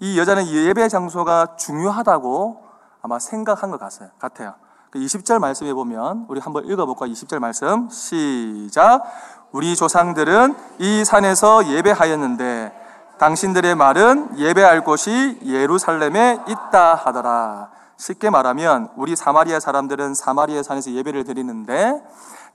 [0.02, 2.62] 이 여자는 예배 장소가 중요하다고
[3.04, 3.80] 아마 생각한 것
[4.20, 4.56] 같아요.
[5.00, 7.08] 20절 그 말씀에 보면 우리 한번 읽어볼까?
[7.08, 9.04] 20절 말씀 시작.
[9.52, 12.80] 우리 조상들은 이 산에서 예배하였는데
[13.18, 17.70] 당신들의 말은 예배할 곳이 예루살렘에 있다 하더라.
[17.98, 22.02] 쉽게 말하면 우리 사마리아 사람들은 사마리아 산에서 예배를 드리는데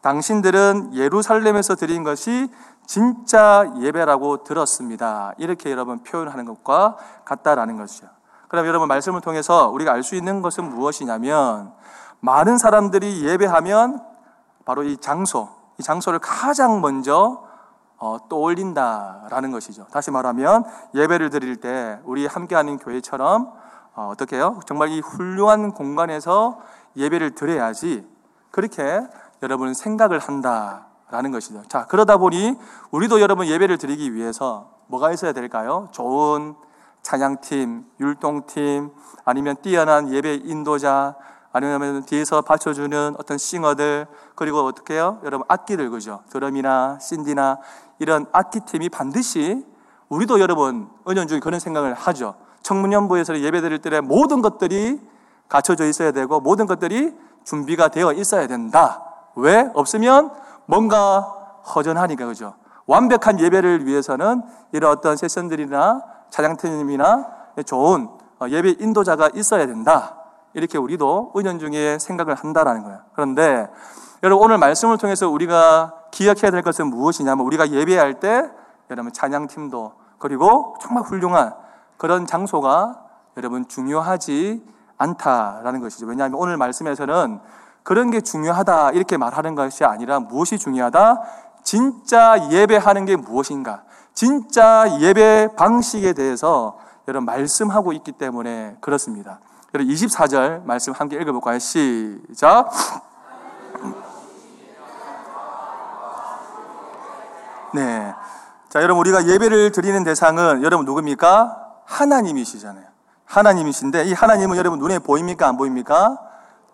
[0.03, 2.51] 당신들은 예루살렘에서 드린 것이
[2.85, 5.33] 진짜 예배라고 들었습니다.
[5.38, 8.09] 이렇게 여러분 표현하는 것과 같다라는 것이죠.
[8.49, 11.72] 그럼 여러분 말씀을 통해서 우리가 알 수 있는 것은 무엇이냐면
[12.20, 14.02] 많은 사람들이 예배하면
[14.64, 15.48] 바로 이 장소,
[15.79, 17.44] 이 장소를 가장 먼저
[17.98, 19.87] 어, 떠올린다라는 것이죠.
[19.90, 23.52] 다시 말하면 예배를 드릴 때 우리 함께하는 교회처럼
[23.94, 24.61] 어, 어떻게 해요?
[24.66, 26.59] 정말 이 훌륭한 공간에서
[26.96, 28.07] 예배를 드려야지
[28.50, 29.00] 그렇게
[29.42, 31.62] 여러분 생각을 한다라는 것이죠.
[31.68, 32.57] 자, 그러다 보니
[32.90, 35.88] 우리도 여러분 예배를 드리기 위해서 뭐가 있어야 될까요?
[35.92, 36.55] 좋은
[37.02, 38.90] 찬양팀, 율동팀,
[39.24, 41.14] 아니면 뛰어난 예배 인도자,
[41.56, 45.18] 아니면 뒤에서 받쳐주는 어떤 싱어들 그리고 어떻게 해요?
[45.24, 46.20] 여러분 악기들 그죠?
[46.28, 47.60] 드럼이나 신디나
[47.98, 49.64] 이런 악기팀이 반드시
[50.10, 52.34] 우리도 여러분 은연 중에 그런 생각을 하죠.
[52.60, 55.00] 청문연부에서 예배 드릴 때 모든 것들이
[55.48, 57.14] 갖춰져 있어야 되고 모든 것들이
[57.44, 59.02] 준비가 되어 있어야 된다.
[59.34, 59.70] 왜?
[59.72, 60.32] 없으면
[60.66, 61.20] 뭔가
[61.74, 62.54] 허전하니까 그죠?
[62.84, 64.42] 완벽한 예배를 위해서는
[64.72, 67.26] 이런 어떤 세션들이나 차장팀이나
[67.64, 68.08] 좋은
[68.46, 70.15] 예배 인도자가 있어야 된다.
[70.56, 72.98] 이렇게 우리도 은연 중에 생각을 한다라는 거예요.
[73.12, 73.68] 그런데
[74.22, 78.50] 여러분 오늘 말씀을 통해서 우리가 기억해야 될 것은 무엇이냐면 우리가 예배할 때
[78.88, 81.54] 여러분 찬양팀도 그리고 정말 훌륭한
[81.98, 83.02] 그런 장소가
[83.36, 84.64] 여러분 중요하지
[84.96, 86.06] 않다라는 것이죠.
[86.06, 87.38] 왜냐하면 오늘 말씀에서는
[87.82, 91.22] 그런 게 중요하다 이렇게 말하는 것이 아니라 무엇이 중요하다?
[91.64, 93.82] 진짜 예배하는 게 무엇인가?
[94.14, 99.40] 진짜 예배 방식에 대해서 여러분 말씀하고 있기 때문에 그렇습니다.
[99.76, 101.58] 그리고 24절 말씀 함께 읽어볼까요?
[101.58, 102.70] 시작.
[107.74, 108.14] 네.
[108.70, 111.82] 자, 여러분, 우리가 예배를 드리는 대상은 여러분 누굽니까?
[111.84, 112.86] 하나님이시잖아요.
[113.26, 115.46] 하나님이신데, 이 하나님은 여러분 눈에 보입니까?
[115.46, 116.20] 안 보입니까?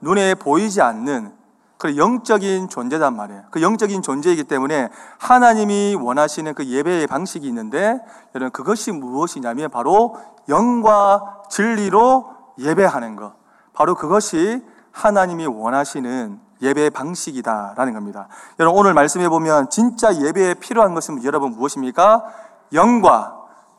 [0.00, 1.32] 눈에 보이지 않는
[1.78, 3.42] 그 영적인 존재단 말이에요.
[3.50, 7.98] 그 영적인 존재이기 때문에 하나님이 원하시는 그 예배의 방식이 있는데
[8.36, 10.16] 여러분 그것이 무엇이냐면 바로
[10.48, 12.31] 영과 진리로
[12.62, 13.35] 예배하는 것.
[13.72, 18.29] 바로 그것이 하나님이 원하시는 예배의 방식이다라는 겁니다.
[18.61, 22.25] 여러분 오늘 말씀해 보면 진짜 예배에 필요한 것은 여러분 무엇입니까?
[22.72, 23.37] 영과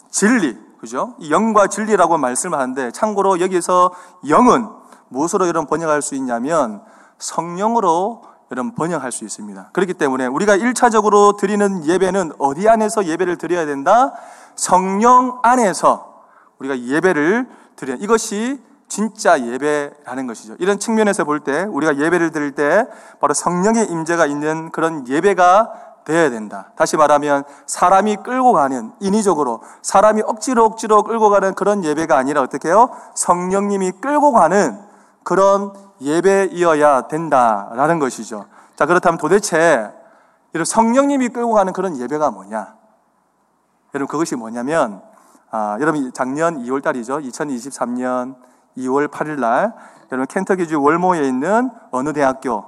[0.09, 0.57] 진리.
[0.79, 1.15] 그죠?
[1.19, 3.93] 이 영과 진리라고 말씀하는데 참고로 여기서
[4.27, 4.67] 영은
[5.07, 6.81] 무엇으로 여러분 번역할 수 있냐면
[7.19, 9.69] 성령으로 여러분 번역할 수 있습니다.
[9.71, 14.13] 그렇기 때문에 우리가 1차적으로 드리는 예배는 어디 안에서 예배를 드려야 된다?
[14.55, 16.25] 성령 안에서
[16.59, 18.61] 우리가 예배를 드려 이것이
[18.93, 20.55] 진짜 예배라는 것이죠.
[20.59, 22.85] 이런 측면에서 볼 때 우리가 예배를 드릴 때
[23.19, 25.71] 바로 성령의 임재가 있는 그런 예배가
[26.05, 26.71] 되어야 된다.
[26.75, 32.67] 다시 말하면 사람이 끌고 가는 인위적으로 사람이 억지로 억지로 끌고 가는 그런 예배가 아니라 어떻게
[32.67, 32.91] 해요?
[33.15, 34.79] 성령님이 끌고 가는
[35.23, 38.45] 그런 예배이어야 된다라는 것이죠.
[38.75, 39.91] 자, 그렇다면 도대체
[40.53, 42.75] 이런 성령님이 끌고 가는 그런 예배가 뭐냐?
[43.95, 45.01] 여러분 그것이 뭐냐면
[45.49, 47.17] 아, 여러분 작년 2월 달이죠.
[47.19, 49.73] 2023년 2월 8일 날
[50.11, 52.65] 여러분 켄터키주 월모에 있는 어느 대학교?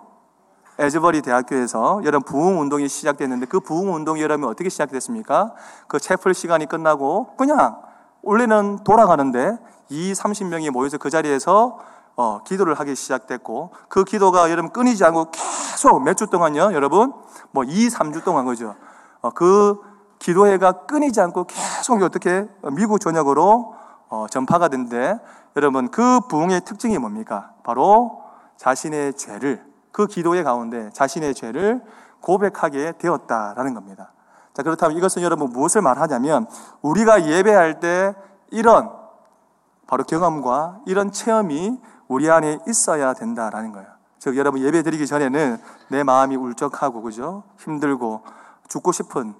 [0.77, 5.53] 에즈버리 대학교에서 여러분 부흥 운동이 시작됐는데 그 부흥 운동이 여러분 어떻게 시작됐습니까?
[5.87, 7.77] 그 채플 시간이 끝나고 그냥
[8.23, 9.57] 원래는 돌아가는데
[9.89, 11.79] 2, 30명이 모여서 그 자리에서
[12.17, 17.13] 어, 기도를 하기 시작됐고 그 기도가 여러분 끊이지 않고 계속 몇 주 동안요 여러분?
[17.51, 18.75] 뭐 2, 3주 동안 거죠?
[19.21, 19.79] 어, 그
[20.19, 23.75] 기도회가 끊이지 않고 계속 어떻게 미국 전역으로
[24.15, 25.19] 어, 전파가 된데
[25.57, 27.51] 여러분 그 부흥의 특징이 뭡니까?
[27.63, 28.23] 바로
[28.55, 31.81] 자신의 죄를 그 기도의 가운데 자신의 죄를
[32.21, 34.13] 고백하게 되었다라는 겁니다.
[34.53, 36.47] 자 그렇다면 이것은 여러분 무엇을 말하냐면
[36.81, 38.15] 우리가 예배할 때
[38.51, 38.89] 이런
[39.85, 43.87] 바로 경험과 이런 체험이 우리 안에 있어야 된다라는 거예요.
[44.17, 45.57] 즉 여러분 예배 드리기 전에는
[45.89, 47.43] 내 마음이 울적하고 그죠?
[47.59, 48.23] 힘들고
[48.69, 49.35] 죽고 싶은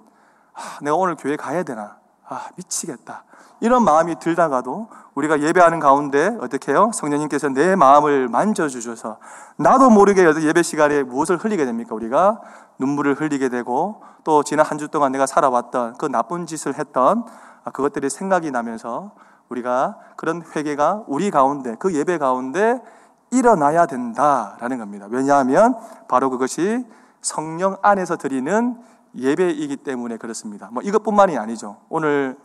[0.52, 1.96] 아, 내가 오늘 교회 가야 되나?
[2.28, 3.24] 아, 미치겠다.
[3.60, 6.90] 이런 마음이 들다가도 우리가 예배하는 가운데 어떻게 해요?
[6.92, 9.18] 성령님께서 내 마음을 만져주셔서
[9.56, 11.94] 나도 모르게 예배 시간에 무엇을 흘리게 됩니까?
[11.94, 12.40] 우리가
[12.78, 17.24] 눈물을 흘리게 되고 또 지난 한 주 동안 내가 살아왔던 그 나쁜 짓을 했던
[17.72, 19.12] 그것들이 생각이 나면서
[19.48, 22.82] 우리가 그런 회개가 우리 가운데 그 예배 가운데
[23.30, 25.06] 일어나야 된다라는 겁니다.
[25.08, 25.74] 왜냐하면
[26.08, 26.84] 바로 그것이
[27.22, 28.76] 성령 안에서 드리는
[29.16, 30.68] 예배이기 때문에 그렇습니다.
[30.72, 31.78] 뭐 이것뿐만이 아니죠.
[31.88, 32.36] 오늘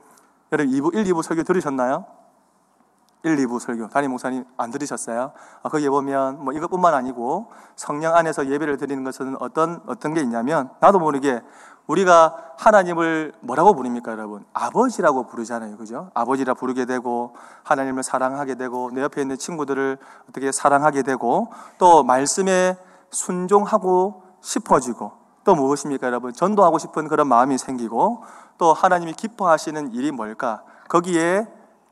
[0.52, 2.06] 여러분 2부, 1, 2부 설교 들으셨나요?
[3.24, 3.90] 1, 2부 설교.
[3.90, 5.32] 담임 목사님 안 들으셨어요?
[5.64, 10.70] 아, 거기에 보면 뭐 이것뿐만 아니고 성령 안에서 예배를 드리는 것은 어떤, 어떤 게 있냐면
[10.80, 11.42] 나도 모르게
[11.88, 14.46] 우리가 하나님을 뭐라고 부릅니까, 여러분?
[14.54, 15.78] 아버지라고 부르잖아요.
[15.78, 16.10] 그죠?
[16.14, 19.98] 아버지라 부르게 되고, 하나님을 사랑하게 되고, 내 옆에 있는 친구들을
[20.30, 22.78] 어떻게 사랑하게 되고, 또 말씀에
[23.10, 25.12] 순종하고 싶어지고,
[25.44, 26.34] 또 무엇입니까, 여러분?
[26.34, 28.24] 전도하고 싶은 그런 마음이 생기고,
[28.58, 30.64] 또 하나님이 기뻐하시는 일이 뭘까?
[30.88, 31.48] 거기에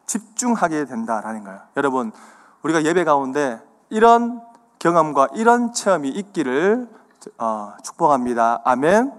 [0.05, 1.59] 집중하게 된다라는 거예요.
[1.77, 2.11] 여러분,
[2.63, 4.41] 우리가 예배 가운데 이런
[4.79, 6.87] 경험과 이런 체험이 있기를
[7.37, 8.61] 어, 축복합니다.
[8.63, 9.11] 아멘.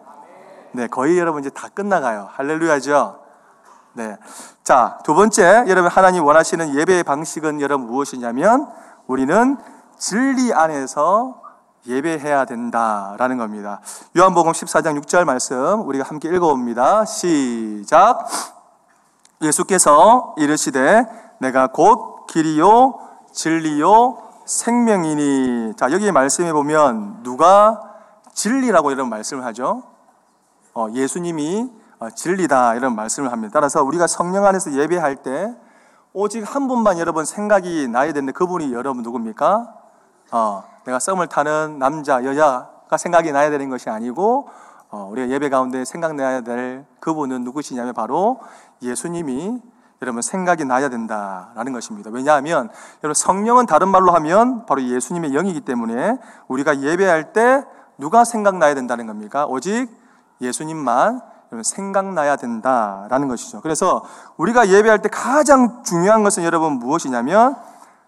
[0.73, 2.29] 네, 거의 여러분 이제 다 끝나가요.
[2.33, 3.21] 할렐루야죠.
[3.95, 4.17] 네.
[4.63, 8.69] 자, 두 번째, 여러분 하나님 원하시는 예배의 방식은 여러분 무엇이냐면
[9.07, 9.59] 우리는
[9.99, 11.43] 진리 안에서
[11.87, 13.81] 예배해야 된다라는 겁니다.
[14.17, 17.05] 요한복음 14장 6절 말씀 우리가 함께 읽어봅니다.
[17.05, 18.27] 시작.
[19.43, 21.07] 예수께서 이르시되
[21.39, 23.01] 내가 곧 길이요
[23.33, 25.75] 진리요 생명이니.
[25.77, 27.81] 자, 여기 말씀해 보면 누가
[28.35, 29.85] 진리라고 이런 말씀을 하죠.
[30.75, 33.53] 어, 예수님이 어, 진리다 이런 말씀을 합니다.
[33.55, 35.55] 따라서 우리가 성령 안에서 예배할 때
[36.13, 39.80] 오직 한 분만 여러분 생각이 나야 되는데 그분이 여러분 누굽니까?
[40.31, 44.49] 어, 내가 썸을 타는 남자, 여자가 생각이 나야 되는 것이 아니고
[44.91, 48.41] 어, 우리가 예배 가운데 생각나야 될 그분은 누구시냐면 바로
[48.83, 49.61] 예수님이
[50.03, 52.11] 여러분 생각이 나야 된다라는 것입니다.
[52.11, 52.71] 왜냐하면
[53.05, 57.65] 여러분 성령은 다른 말로 하면 바로 예수님의 영이기 때문에 우리가 예배할 때
[57.99, 59.47] 누가 생각나야 된다는 겁니까?
[59.47, 59.89] 오직
[60.41, 61.21] 예수님만
[61.63, 63.61] 생각나야 된다라는 것이죠.
[63.61, 64.05] 그래서
[64.39, 67.57] 우리가 예배할 때 가장 중요한 것은 여러분 무엇이냐면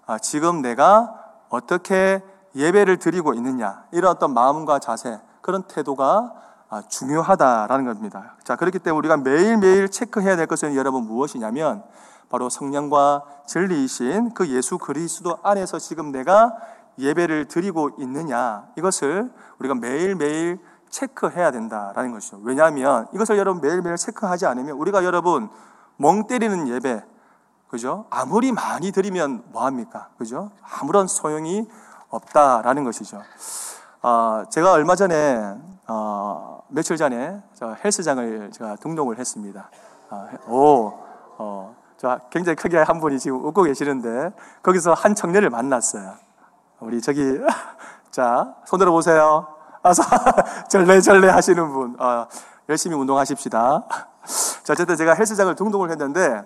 [0.06, 1.21] 아, 지금 내가
[1.52, 2.22] 어떻게
[2.56, 6.32] 예배를 드리고 있느냐 이런 어떤 마음과 자세 그런 태도가
[6.70, 8.36] 아, 중요하다라는 겁니다.
[8.42, 11.84] 자 그렇기 때문에 우리가 매일 매일 체크해야 될 것은 여러분 무엇이냐면
[12.30, 16.56] 바로 성령과 진리이신 그 예수 그리스도 안에서 지금 내가
[16.98, 22.40] 예배를 드리고 있느냐 이것을 우리가 매일 매일 체크해야 된다라는 것이죠.
[22.42, 25.50] 왜냐하면 이것을 여러분 매일 매일 체크하지 않으면 우리가 여러분
[25.98, 27.04] 멍 때리는 예배
[27.72, 28.04] 그죠?
[28.10, 30.10] 아무리 많이 드리면 뭐 합니까?
[30.18, 30.50] 그죠?
[30.60, 31.66] 아무런 소용이
[32.10, 33.22] 없다라는 것이죠.
[34.02, 35.56] 어, 제가 얼마 전에
[35.88, 39.70] 어, 며칠 전에 저 헬스장을 제가 등록을 했습니다.
[40.10, 40.92] 아, 오,
[41.38, 44.32] 어, 저 굉장히 크게 한 분이 지금 웃고 계시는데
[44.62, 46.12] 거기서 한 청년을 만났어요.
[46.80, 47.40] 우리 저기
[48.12, 49.46] 자 손 들어 보세요.
[49.82, 49.94] 아,
[50.68, 51.96] 절레절레 하시는 분.
[51.98, 52.26] 아,
[52.68, 53.86] 열심히 운동하십시다.
[54.62, 56.42] 자, 어쨌든 제가 헬스장을 등록을 했는데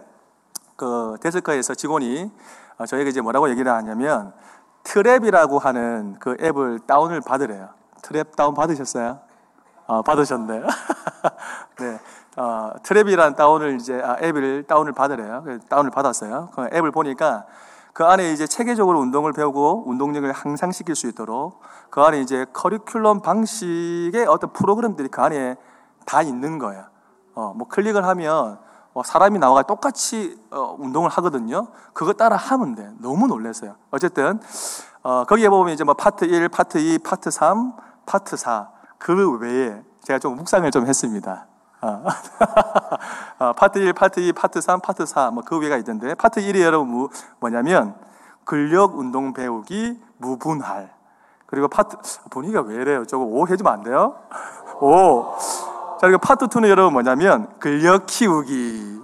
[0.77, 2.31] 그 데스크에서 직원이
[2.79, 4.33] 어, 저에게 이제 뭐라고 얘기를 하냐면
[4.85, 7.71] 트랩이라고 하는 그 앱을 다운을 받으래요.
[8.03, 9.19] 트랩 다운 받으셨어요?
[9.89, 10.63] 아, 받으셨네.
[11.81, 12.01] 네.
[12.37, 15.43] 어, 트랩이란 다운을 이제 아, 앱을 다운을 받으래요.
[15.69, 16.51] 다운을 받았어요.
[16.55, 17.47] 그 앱을 보니까
[17.93, 24.27] 그 안에 이제 체계적으로 운동을 배우고 운동력을 향상시킬 수 있도록 그 안에 이제 커리큘럼 방식의
[24.29, 25.57] 어떤 프로그램들이 그 안에
[26.05, 26.85] 다 있는 거예요.
[27.35, 28.66] 어, 뭐 클릭을 하면 어,
[29.03, 31.69] 사람이 나와가 똑같이 어, 운동을 하거든요.
[31.93, 32.91] 그거 따라 하면 돼.
[32.99, 33.77] 너무 놀랐어요.
[33.91, 34.41] 어쨌든
[35.03, 37.75] 어, 거기에 보면 이제 뭐 파트 1, 파트 2, 파트 3,
[38.07, 38.69] 파트 4.
[38.99, 41.47] 그 외에 제가 좀 묵상을 좀 했습니다.
[41.83, 42.05] 어.
[43.39, 46.61] 어, 파트 1, 파트 2, 파트 3, 파트 4, 뭐 그 외가 있던데, 파트 1이
[46.63, 47.95] 여러분 뭐, 뭐냐면,
[48.45, 50.95] 근력 운동 배우기 무분할.
[51.47, 51.97] 그리고 파트,
[52.31, 53.05] 분위기가 왜 이래요?
[53.05, 54.17] 저거 오 해주면 안 돼요?
[54.81, 55.35] 오.
[55.99, 59.01] 자, 그리고 파트 2는 여러분 뭐냐면, 근력 키우기.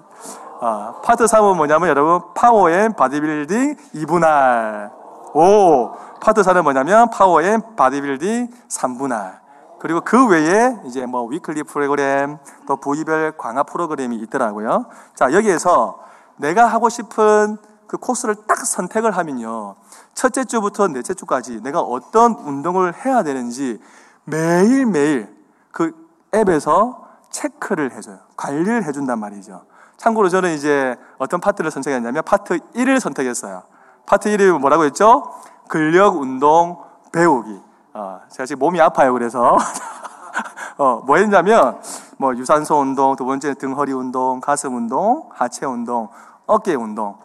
[0.60, 4.90] 아, 파트 3은 뭐냐면 여러분, power and bodybuilding 2분할.
[5.34, 5.92] 오.
[6.20, 9.40] 파트 4는 뭐냐면, power and bodybuilding 3분할.
[9.80, 14.86] 그리고 그 외에 이제 뭐 weekly 프로그램 또 부위별 강화 프로그램이 있더라고요.
[15.16, 15.98] 자, 여기에서
[16.36, 17.56] 내가 하고 싶은
[17.88, 19.74] 그 코스를 딱 선택을 하면요.
[20.14, 23.80] 첫째 주부터 넷째 주까지 내가 어떤 운동을 해야 되는지
[24.24, 25.34] 매일매일
[25.72, 26.01] 그
[26.34, 28.18] 앱에서 체크를 해줘요.
[28.36, 29.62] 관리를 해준단 말이죠.
[29.96, 33.62] 참고로 저는 이제 어떤 파트를 선택했냐면 파트 1을 선택했어요.
[34.06, 35.32] 파트 1이 뭐라고 했죠?
[35.68, 36.78] 근력 운동
[37.12, 37.60] 배우기.
[37.94, 39.12] 어, 제가 지금 몸이 아파요.
[39.12, 39.56] 그래서
[40.78, 41.80] 어, 뭐 했냐면
[42.18, 46.08] 뭐 유산소 운동, 두 번째 등허리 운동, 가슴 운동, 하체 운동,
[46.46, 47.16] 어깨 운동.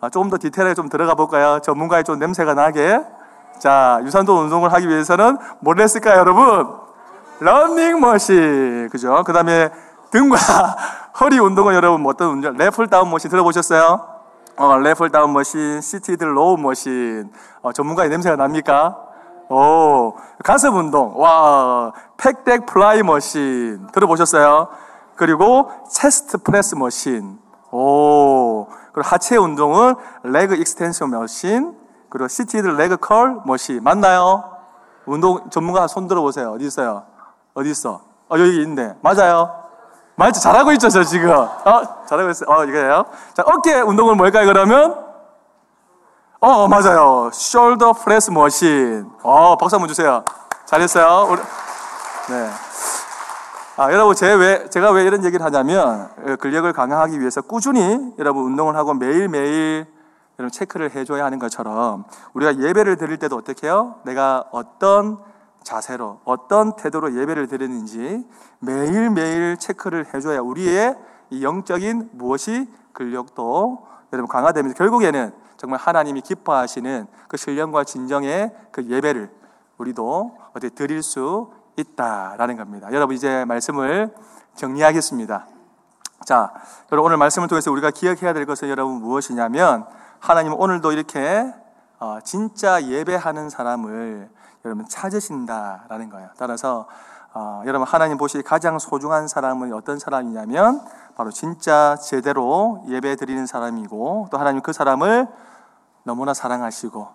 [0.00, 1.60] 아, 조금 더 디테일하게 좀 들어가 볼까요?
[1.60, 3.00] 전문가의 좀 냄새가 나게.
[3.58, 6.85] 자, 유산소 운동을 하기 위해서는 뭘 했을까요, 여러분?
[7.40, 8.88] 런닝머신.
[8.90, 9.22] 그죠?
[9.24, 9.70] 그 다음에
[10.10, 10.36] 등과
[11.20, 12.56] 허리 운동은 여러분 뭐 어떤 운동?
[12.56, 14.16] lat pull down machine 들어보셨어요?
[14.58, 17.30] 어, lat pull down machine, seated row machine.
[17.62, 18.96] 어, 전문가의 냄새가 납니까?
[19.48, 21.12] 오, 가슴 운동.
[21.20, 23.86] 와, pec deck fly machine.
[23.92, 24.68] 들어보셨어요?
[25.14, 27.38] 그리고 chest press machine.
[27.70, 31.76] 오, 그리고 하체 운동은 leg extension machine.
[32.08, 33.82] 그리고 seated leg curl machine.
[33.82, 34.44] 맞나요?
[35.04, 36.52] 운동 전문가 손 들어보세요.
[36.52, 37.04] 어디 있어요?
[37.56, 38.02] 어디 있어?
[38.28, 38.96] 어, 여기 있네.
[39.00, 39.50] 맞아요?
[40.14, 40.40] 맞죠?
[40.40, 41.30] 잘하고 있죠, 저 지금.
[41.30, 42.50] 어, 잘하고 있어요.
[42.50, 43.06] 어, 이거예요.
[43.32, 44.94] 자, 어깨 운동은 뭘까요, 그러면?
[46.38, 47.30] 어, 맞아요.
[47.32, 49.10] shoulder press machine.
[49.22, 50.22] 어, 박수 한번 주세요.
[50.66, 51.28] 잘했어요.
[51.30, 51.40] 우리,
[52.28, 52.50] 네.
[53.78, 58.44] 아, 여러분, 제 왜, 제가 왜 이런 얘기를 하냐면, 어, 근력을 강화하기 위해서 꾸준히 여러분
[58.44, 59.86] 운동을 하고 매일매일
[60.38, 63.94] 여러분 체크를 해줘야 하는 것처럼 우리가 예배를 드릴 때도 어떻게 해요?
[64.04, 65.18] 내가 어떤
[65.66, 68.24] 자세로, 어떤 태도로 예배를 드리는지
[68.60, 70.96] 매일매일 체크를 해줘야 우리의
[71.30, 79.28] 이 영적인 무엇이 근력도 여러분 강화되면서 결국에는 정말 하나님이 기뻐하시는 그 신령과 진정의 그 예배를
[79.78, 82.88] 우리도 어떻게 드릴 수 있다라는 겁니다.
[82.92, 84.14] 여러분 이제 말씀을
[84.54, 85.48] 정리하겠습니다.
[86.24, 86.54] 자,
[86.92, 89.84] 여러분 오늘 말씀을 통해서 우리가 기억해야 될 것은 여러분 무엇이냐면
[90.20, 91.52] 하나님은 오늘도 이렇게
[91.98, 94.30] 어, 진짜 예배하는 사람을
[94.66, 96.28] 여러분 찾으신다라는 거예요.
[96.36, 96.86] 따라서
[97.32, 100.80] 어, 여러분 하나님 보시 가장 소중한 사람은 어떤 사람이냐면
[101.16, 105.28] 바로 진짜 제대로 예배 드리는 사람이고 또 하나님 그 사람을
[106.02, 107.08] 너무나 사랑하시고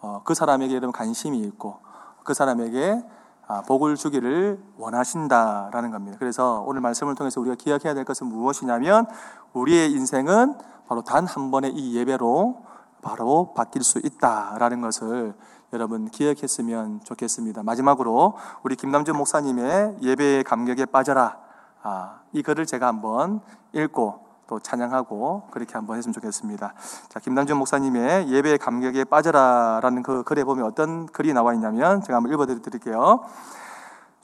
[0.00, 1.80] 어, 그 사람에게 여러분 관심이 있고
[2.24, 3.04] 그 사람에게
[3.46, 6.16] 아, 복을 주기를 원하신다라는 겁니다.
[6.18, 9.06] 그래서 오늘 말씀을 통해서 우리가 기억해야 될 것은 무엇이냐면
[9.52, 10.56] 우리의 인생은
[10.88, 12.62] 바로 단 한 번의 이 예배로
[13.02, 15.34] 바로 바뀔 수 있다라는 것을
[15.74, 17.64] 여러분 기억했으면 좋겠습니다.
[17.64, 21.36] 마지막으로 우리 김남준 목사님의 예배의 감격에 빠져라
[21.82, 23.40] 아, 이 글을 제가 한번
[23.72, 26.74] 읽고 또 찬양하고 그렇게 한번 했으면 좋겠습니다.
[27.08, 32.32] 자, 김남준 목사님의 예배의 감격에 빠져라라는 그 글에 보면 어떤 글이 나와 있냐면 제가 한번
[32.32, 33.24] 읽어 드릴게요.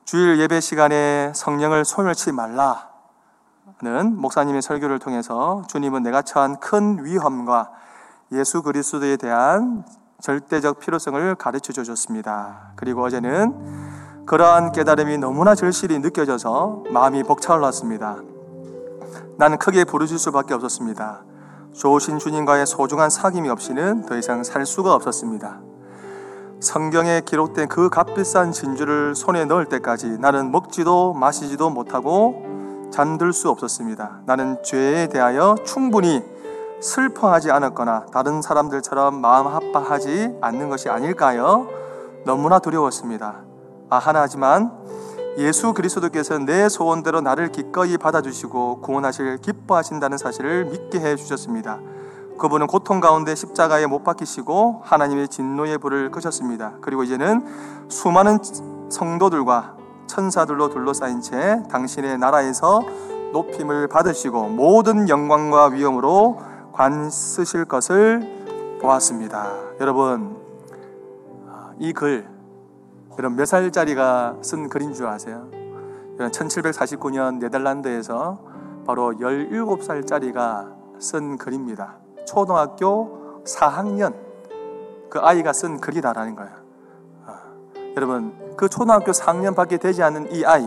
[0.05, 7.73] 주일 예배 시간에 성령을 소멸치 말라는 목사님의 설교를 통해서 주님은 내가 처한 큰 위험과
[8.33, 9.85] 예수 그리스도에 대한
[10.21, 12.73] 절대적 필요성을 가르쳐 주셨습니다.
[12.77, 18.19] 그리고 어제는 그러한 깨달음이 너무나 절실히 느껴져서 마음이 벅차올랐습니다.
[19.37, 21.23] 나는 크게 부르실 수밖에 없었습니다.
[21.73, 25.61] 좋으신 주님과의 소중한 사귐이 없이는 더 이상 살 수가 없었습니다.
[26.61, 32.45] 성경에 기록된 그 값비싼 진주를 손에 넣을 때까지 나는 먹지도 마시지도 못하고
[32.93, 34.21] 잠들 수 없었습니다.
[34.27, 36.23] 나는 죄에 대하여 충분히
[36.81, 41.69] 슬퍼하지 않았거나 다른 사람들처럼 마음 아파하지 않는 것이 아닐까요?
[42.25, 43.43] 너무나 두려웠습니다.
[43.91, 44.73] 아, 하나지만
[45.39, 51.79] 예수 그리스도께서 내 소원대로 나를 기꺼이 받아주시고 구원하실 기뻐하신다는 사실을 믿게 해 주셨습니다.
[52.39, 56.73] 그분은 고통 가운데 십자가에 못 박히시고 하나님의 진노의 불을 끄셨습니다.
[56.81, 57.45] 그리고 이제는
[57.89, 58.39] 수많은
[58.89, 59.77] 성도들과
[60.07, 62.83] 천사들로 둘러싸인 채 당신의 나라에서
[63.33, 66.50] 높임을 받으시고 모든 영광과 위엄으로
[66.81, 69.53] 관 쓰실 것을 보았습니다.
[69.81, 70.35] 여러분,
[71.79, 72.27] 이 글,
[73.19, 75.47] 여러분 몇 살짜리가 쓴 글인 줄 아세요?
[76.19, 78.41] 1749년 네덜란드에서
[78.87, 81.99] 바로 17살짜리가 쓴 글입니다.
[82.27, 84.15] 초등학교 4학년
[85.11, 86.53] 그 아이가 쓴 글이다라는 거예요.
[87.27, 87.43] 아,
[87.95, 90.67] 여러분, 그 초등학교 4학년밖에 되지 않은 이 아이,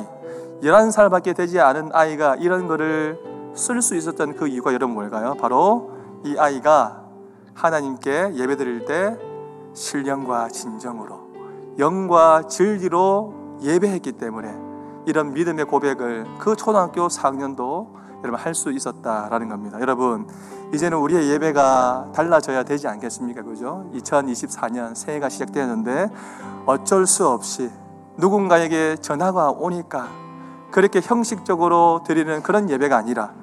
[0.61, 3.17] 11살밖에 되지 않은 아이가 이런 글을
[3.55, 5.33] 쓸 수 있었던 그 이유가 여러분 뭘까요?
[5.33, 5.92] 바로
[6.23, 7.03] 이 아이가
[7.53, 9.17] 하나님께 예배 드릴 때
[9.73, 11.19] 신령과 진정으로
[11.79, 14.53] 영과 진리로 예배했기 때문에
[15.05, 19.79] 이런 믿음의 고백을 그 초등학교 4학년도 여러분 할 수 있었다라는 겁니다.
[19.81, 20.27] 여러분
[20.73, 23.43] 이제는 우리의 예배가 달라져야 되지 않겠습니까?
[23.43, 23.85] 그죠?
[23.93, 26.09] 2024년 새해가 시작되었는데
[26.65, 27.69] 어쩔 수 없이
[28.17, 30.07] 누군가에게 전화가 오니까
[30.71, 33.33] 그렇게 형식적으로 드리는 그런 예배가 아니라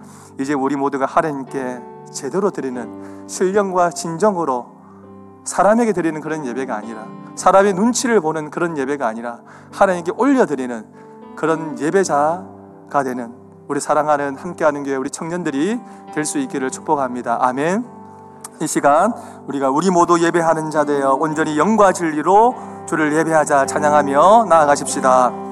[0.40, 1.80] 이제 우리 모두가 하나님께
[2.10, 4.66] 제대로 드리는 신령과 진정으로
[5.44, 9.40] 사람에게 드리는 그런 예배가 아니라 사람의 눈치를 보는 그런 예배가 아니라
[9.72, 10.84] 하나님께 올려드리는
[11.36, 13.32] 그런 예배자가 되는
[13.68, 15.80] 우리 사랑하는 함께하는 교회 우리 청년들이
[16.12, 17.38] 될 수 있기를 축복합니다.
[17.40, 17.84] 아멘.
[18.60, 19.14] 이 시간
[19.46, 22.54] 우리가 우리 모두 예배하는 자 되어 온전히 영과 진리로
[22.86, 25.49] 주를 예배하자 찬양하며 나아가십시다.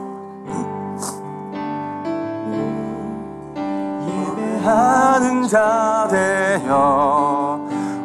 [4.68, 7.60] 하는 자 되어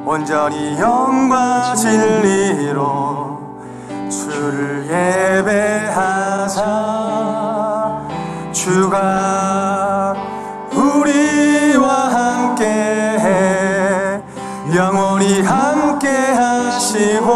[0.06, 3.58] 온전히 영과 진리로
[4.10, 6.54] 주를 예배하자
[8.54, 10.16] 주가
[10.74, 11.94] 우리와
[12.56, 14.22] 함께해
[14.74, 17.34] 영원히 함께 하시고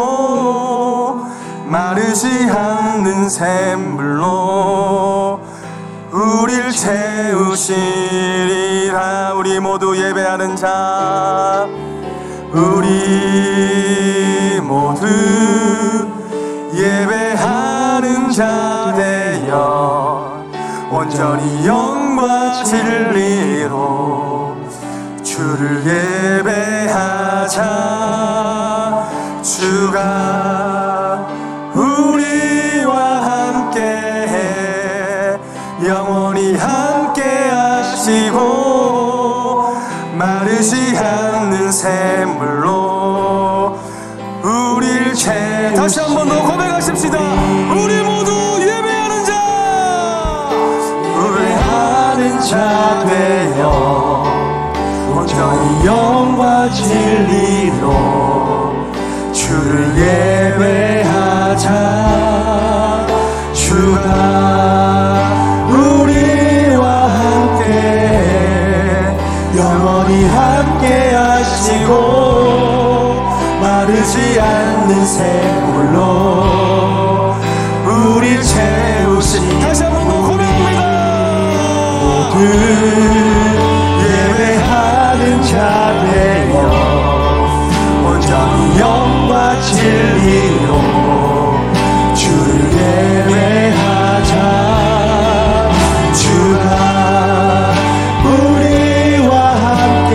[1.66, 4.28] 마르지 않는 샘물로
[6.12, 8.57] 우릴 채우시리
[8.98, 11.68] 라 우리 모두 예배하는 자.
[12.52, 13.00] 우리
[14.60, 15.06] 모두
[16.74, 20.42] 예배하는 자 되어
[20.90, 24.56] 온전히 영과 진리로
[25.22, 25.86] 주를
[26.40, 27.54] 예배하자.
[29.40, 30.97] 주가
[45.88, 47.18] 다시 한 번 더 고백하십시다.
[47.72, 48.30] 우리 모두
[48.60, 50.50] 예배하는 자!
[51.16, 54.22] 예배하는 자 되어
[55.10, 57.88] 온전히 영과 진리로
[59.32, 61.66] 주를 예배하자.
[63.54, 65.24] 주가
[65.70, 67.64] 우리와 함께
[69.56, 71.90] 영원히 함께 하시고
[73.62, 75.57] 마르지 않는 샘
[84.04, 85.52] 예배하는 자
[86.02, 86.54] 되어
[88.04, 90.68] 온전히 영과 진리로
[92.14, 94.32] 주를 예배하자.
[96.12, 96.66] 주가
[98.24, 100.12] 우리와 함께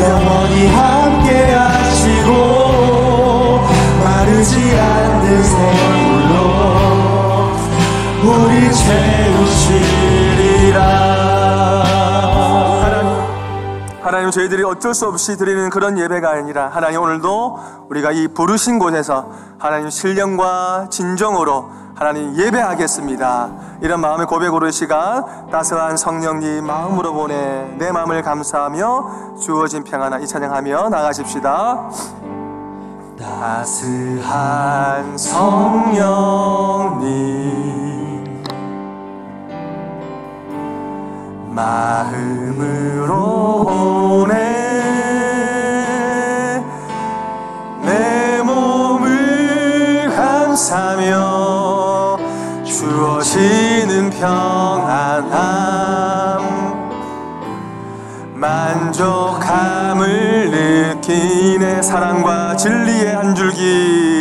[0.00, 2.28] 영원히 함께 하시고
[4.02, 6.32] 마르지 않는 샘물로
[8.22, 10.03] 우리 채우시
[14.34, 19.90] 저희들이 어쩔 수 없이 드리는 그런 예배가 아니라 하나님 오늘도 우리가 이 부르신 곳에서 하나님
[19.90, 23.50] 신령과 진정으로 하나님 예배하겠습니다.
[23.80, 30.26] 이런 마음의 고백으로 이 시간 따스한 성령님 마음으로 보내 내 마음을 감사하며 주어진 평안한 이
[30.26, 31.90] 찬양하며 나가십시다.
[33.16, 36.24] 따스한 성령님
[41.54, 43.14] 마음으로
[43.64, 44.34] 보내
[47.82, 52.18] 내 몸을 감사며
[52.64, 55.54] 주어지는 평안함.
[58.34, 60.08] 만족함을
[60.50, 61.82] 느끼네.
[61.82, 64.13] 사랑과 진리의 한 줄기.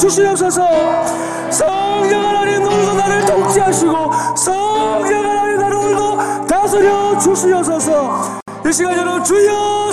[0.00, 0.62] 주시옵소서.
[1.50, 8.40] 성령 하나님 오늘도 나를 통치하시고 성령 하나님 나를 오늘도 다스려 주시옵소서.
[8.66, 9.92] 이 시간 여러분 주여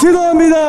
[0.00, 0.59] 기도합니다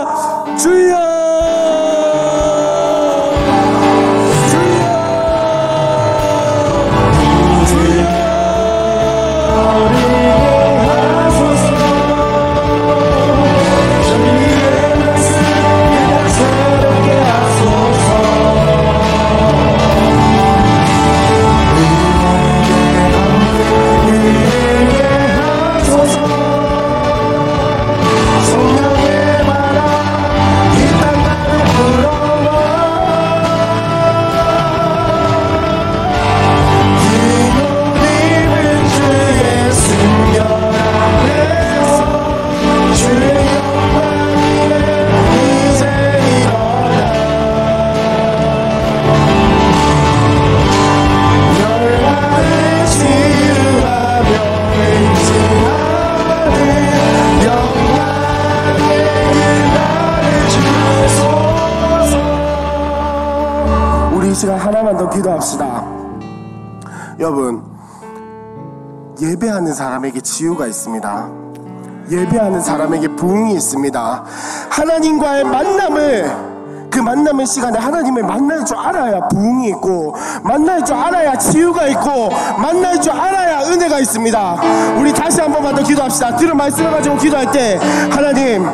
[67.22, 67.64] 여러분,
[69.22, 71.30] 예배하는 사람에게 지유가 있습니다.
[72.10, 74.24] 예배하는 사람에게 부흥이 있습니다.
[74.72, 81.86] 하나님과의 만남을 그 만남의 시간에 하나님을 만날 줄 알아야 부흥이 있고 만날 줄 알아야 지유가
[81.90, 84.56] 있고 만날 줄 알아야 은혜가 있습니다.
[85.00, 86.36] 우리 다시 한 번만 더 기도합시다.
[86.38, 87.78] 들은 말씀을 가지고 기도할 때
[88.10, 88.66] 하나님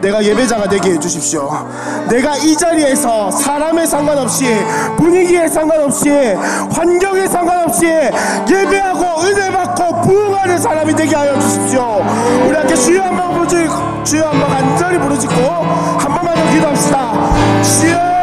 [0.00, 1.50] 내가 예배자가 되게 해주십시오.
[2.08, 4.44] 내가 이 자리에서 사람에 상관없이
[4.96, 6.10] 분위기에 상관없이
[6.70, 12.04] 환경에 상관없이 예배하고 은혜 받고 부흥하는 사람이 되게 하여 주십시오.
[12.46, 13.68] 우리 함께 주여 한번 부르지
[14.04, 17.12] 주여 한번 간절히 부르짖고 한 번만 더 기도합시다.
[17.62, 18.15] 주여.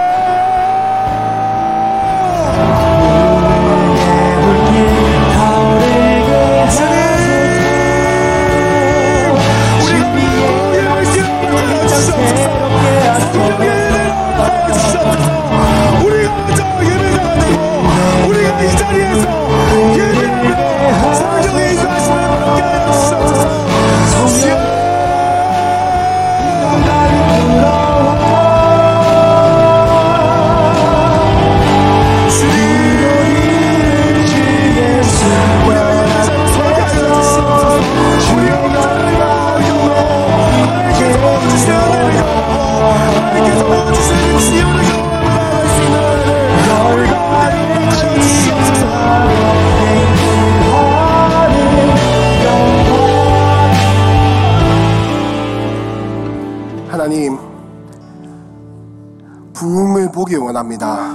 [60.24, 61.12] 보기 원합니다.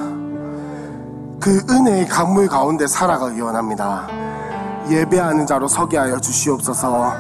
[1.41, 4.07] 그 은혜의 강물 가운데 살아가기 원합니다.
[4.91, 7.15] 예배하는 자로 서게 하여 주시옵소서.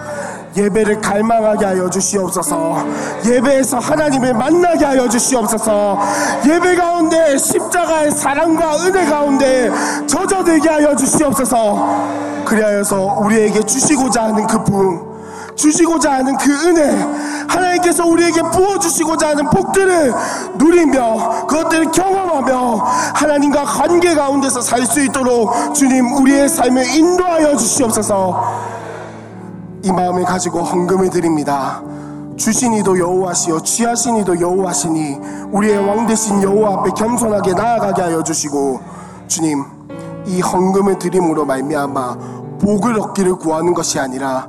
[0.54, 2.84] 예배를 갈망하게 하여 주시옵소서.
[3.24, 5.98] 예배에서 하나님을 만나게 하여 주시옵소서.
[6.46, 9.70] 예배 가운데 십자가의 사랑과 은혜 가운데
[10.06, 12.44] 젖어들게 하여 주시옵소서.
[12.44, 15.17] 그리하여서 우리에게 주시고자 하는 그 부흥,
[15.58, 16.88] 주시고자 하는 그 은혜,
[17.48, 20.14] 하나님께서 우리에게 부어주시고자 하는 복들을
[20.56, 22.76] 누리며 그것들을 경험하며
[23.14, 28.42] 하나님과 관계 가운데서 살 수 있도록 주님 우리의 삶을 인도하여 주시옵소서.
[29.82, 31.82] 이 마음을 가지고 헌금을 드립니다.
[32.36, 35.18] 주신 이도 여호와시요 취하신 이도 여호와시니
[35.50, 38.80] 우리의 왕 되신 여호와 앞에 겸손하게 나아가게 하여 주시고
[39.26, 39.64] 주님
[40.26, 42.16] 이 헌금을 드림으로 말미암아
[42.60, 44.48] 복을 얻기를 구하는 것이 아니라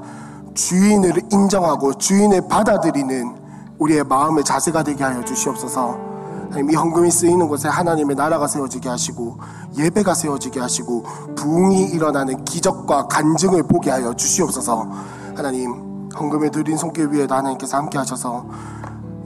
[0.54, 3.36] 주인을 인정하고 주인을 받아들이는
[3.80, 6.10] 우리의 마음의 자세가 되게 하여 주시옵소서.
[6.50, 9.38] 하나님 이 헌금이 쓰이는 곳에 하나님의 나라가 세워지게 하시고
[9.78, 11.04] 예배가 세워지게 하시고
[11.36, 14.88] 부흥이 일어나는 기적과 간증을 보게 하여 주시옵소서.
[15.36, 18.46] 하나님 헌금을 드린 손길 위에도 하나님께서 함께 하셔서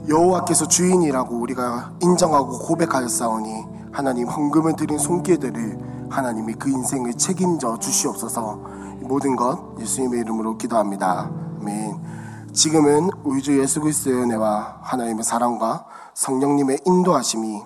[0.08, 5.78] 여호와께서 주인이라고 우리가 인정하고 고백하였사오니 하나님 헌금을 드린 손길들을
[6.10, 8.60] 하나님이 그 인생을 책임져 주시옵소서.
[9.04, 11.30] 모든 것 예수님의 이름으로 기도합니다.
[11.60, 12.52] 아멘.
[12.52, 17.62] 지금은 우리 주 예수 그리스도의 은혜와 하나님의 사랑과 성령님의 인도하심이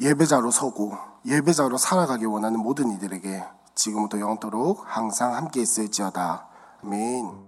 [0.00, 0.96] 예배자로 서고
[1.26, 3.44] 예배자로 살아가기 원하는 모든 이들에게
[3.74, 6.48] 지금부터 영원토록 항상 함께 있을지어다.
[6.84, 7.46] 아멘.